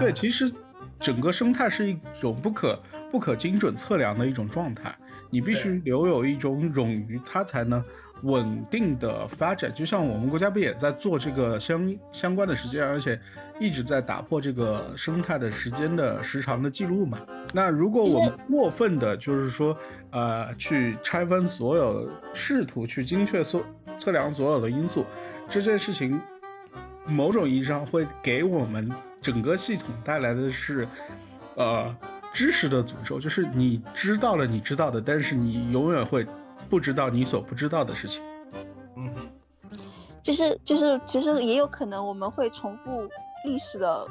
[0.00, 0.52] 对，其实
[0.98, 2.82] 整个生态是一种不可
[3.12, 4.92] 不可精准测量的一种状态，
[5.30, 7.84] 你必须留有一种冗余，它才能。
[8.22, 13.18] 稳定的发展，就像我们国家不也在做这个相相关的时间，而且
[13.58, 17.18] 一直在打破这个生态的时间的时长的记录嘛？
[17.52, 19.76] 那如果我们过分的，就是说，
[20.10, 23.62] 呃，去拆分所有，试图去精确测
[23.96, 25.06] 测量所有的因素，
[25.48, 26.20] 这件事情，
[27.06, 28.90] 某种意义上会给我们
[29.22, 30.86] 整个系统带来的是，
[31.56, 31.96] 呃，
[32.32, 36.26] 知识的诅咒，就是你知道了你知道的，但是你永远会。
[36.70, 38.22] 不知道你所不知道的事情，
[38.96, 39.12] 嗯，
[40.22, 43.08] 就是就是其实也有可能我们会重复
[43.44, 44.06] 历史的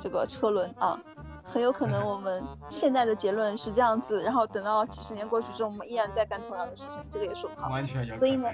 [0.00, 0.98] 这个车轮啊，
[1.44, 2.42] 很有可能我们
[2.72, 7.68] 现在的结论是这样子，然后等到几十年过去之后，我们依然在干同样的事情，这个也说不好。
[7.68, 8.16] 完全有。
[8.18, 8.48] 所以呢，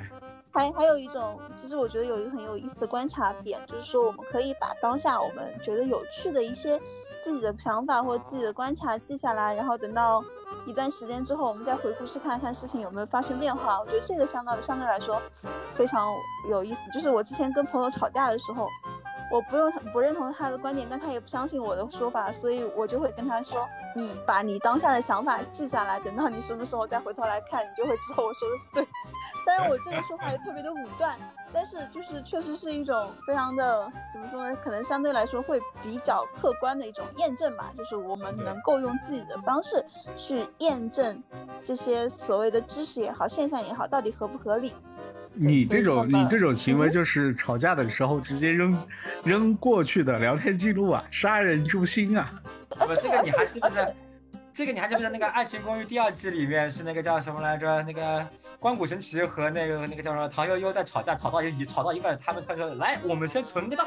[0.51, 6.81] 还还有一种，其实我觉得有一个很有意思的观察点，就是说我们可以把当下我们觉得有趣的一些
[7.23, 10.25] 自己的想法或自己的观察记下来，然后等到。
[10.65, 13.81] 一段时间之后，我们再回顾去看看事情有没有发生变化。
[13.81, 15.21] 我觉得这个相当相对来说
[15.75, 16.07] 非常
[16.51, 16.81] 有意思。
[16.93, 18.67] 就是我之前跟朋友吵架的时候。
[19.31, 28.87] 我不用不认同他的观点，但他也不相信我的说法，所以我就会跟他说：“你把你当下的想法记下来，等到你什么时候再回头来看，你就会知道我说的是对。”
[29.45, 31.19] 但是，我这个说话也特别的武断，
[31.53, 34.57] 但是就是确实是一种非常的怎么说呢？
[34.63, 39.85] 可能相对来说会比较客观的一种验证吧，就是我们能够用自己的方式
[40.17, 41.23] 去验证
[41.65, 44.73] 这些所谓的知识也好、现象也好，到底合不合理。
[45.39, 48.87] 你这种你这种行为就是吵架的时候直接扔
[49.23, 52.31] 扔过去的聊天记录啊，杀人诛心啊！
[52.71, 53.95] 不，这个你还 记不记得？
[54.53, 55.11] 这个你还记不记得？
[55.11, 57.83] 那个《爱情公寓》第二季里面是那个叫什么来着？
[57.83, 58.27] 那个
[58.59, 63.87] 关谷神奇和那个那个叫什么唐悠悠在吵架，吵到一吵到一半，他们突然说：“来，我们先存个档。”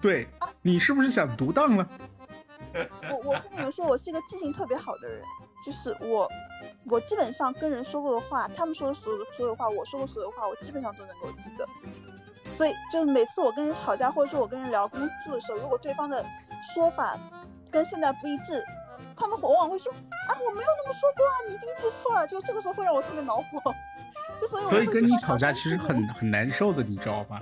[0.00, 0.28] 对
[0.62, 1.88] 你是不是想独当了？
[3.10, 5.20] 我我跟你们说，我是一个记性特别好的人。
[5.64, 6.28] 就是我，
[6.88, 11.66] 我基本上跟人说过的话，他们说的所有所有话，我说过所有话，我基本上都能够记得。
[12.54, 16.24] 所以，就是每次我跟人吵架，或者说我跟人聊工作的时候，如果对方的
[16.74, 17.16] 说法
[17.70, 18.64] 跟现在不一致，
[19.16, 22.26] 他们往往会说啊，我没有那么说过啊，你一定记错了。
[22.26, 23.74] 就这个时候会让我特别恼火。
[24.40, 27.40] 就所以，所以跟你吵架其实很很难受的，你知道吧？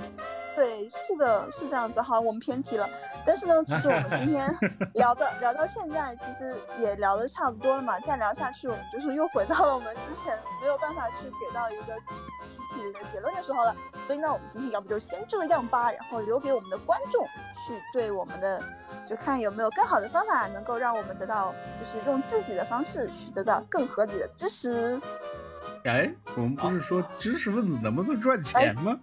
[0.57, 2.03] 对，是的，是这样子。
[2.03, 2.88] 好，我们偏题了。
[3.24, 4.53] 但是呢，其实我们今天
[4.94, 7.99] 聊的聊到现在，其实也聊的差不多了嘛。
[8.01, 11.94] 再聊下去，我们就是又回到了我们之前没有办法去给到一个
[12.74, 13.76] 具体的结论的时候了。
[14.09, 17.24] 所以呢，我们今天要不就先这样吧，然后留给我们的观众
[17.55, 18.61] 去对我们的，
[19.07, 25.01] 就看有没有更好的方法能够让我们得到，就是用自己的方式去得到更合理的知识。
[25.85, 28.99] 哎，我们不是说知识分子能不能赚钱吗？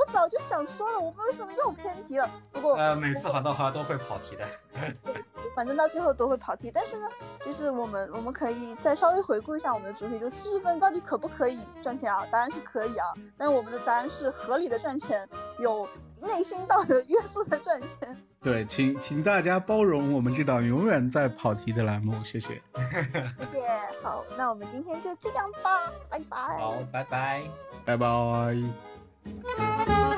[0.00, 2.28] 我早就想说了，我们为什么又偏题了？
[2.52, 4.46] 不过呃，每次喊到好像都会跑题的，
[5.54, 6.70] 反正到最后都会跑题。
[6.72, 7.06] 但是呢，
[7.44, 12.24] 就是我们我们可以再稍微回顾一下我们的主题，就知识分子到底可不可以赚钱啊？
[12.30, 15.28] 答案是可以啊，但我们的答案是合理的赚钱，
[15.58, 15.86] 有
[16.22, 18.16] 内心道德约束的赚钱。
[18.42, 22.62] 对，请请大家包容我们这档永远在跑题的栏目，谢谢。
[22.72, 23.68] 谢谢，
[24.02, 26.36] 好，那我们今天就这样吧，拜拜。
[26.58, 27.42] 好，拜拜。
[27.84, 28.89] 拜拜。
[29.24, 30.09] Thank you.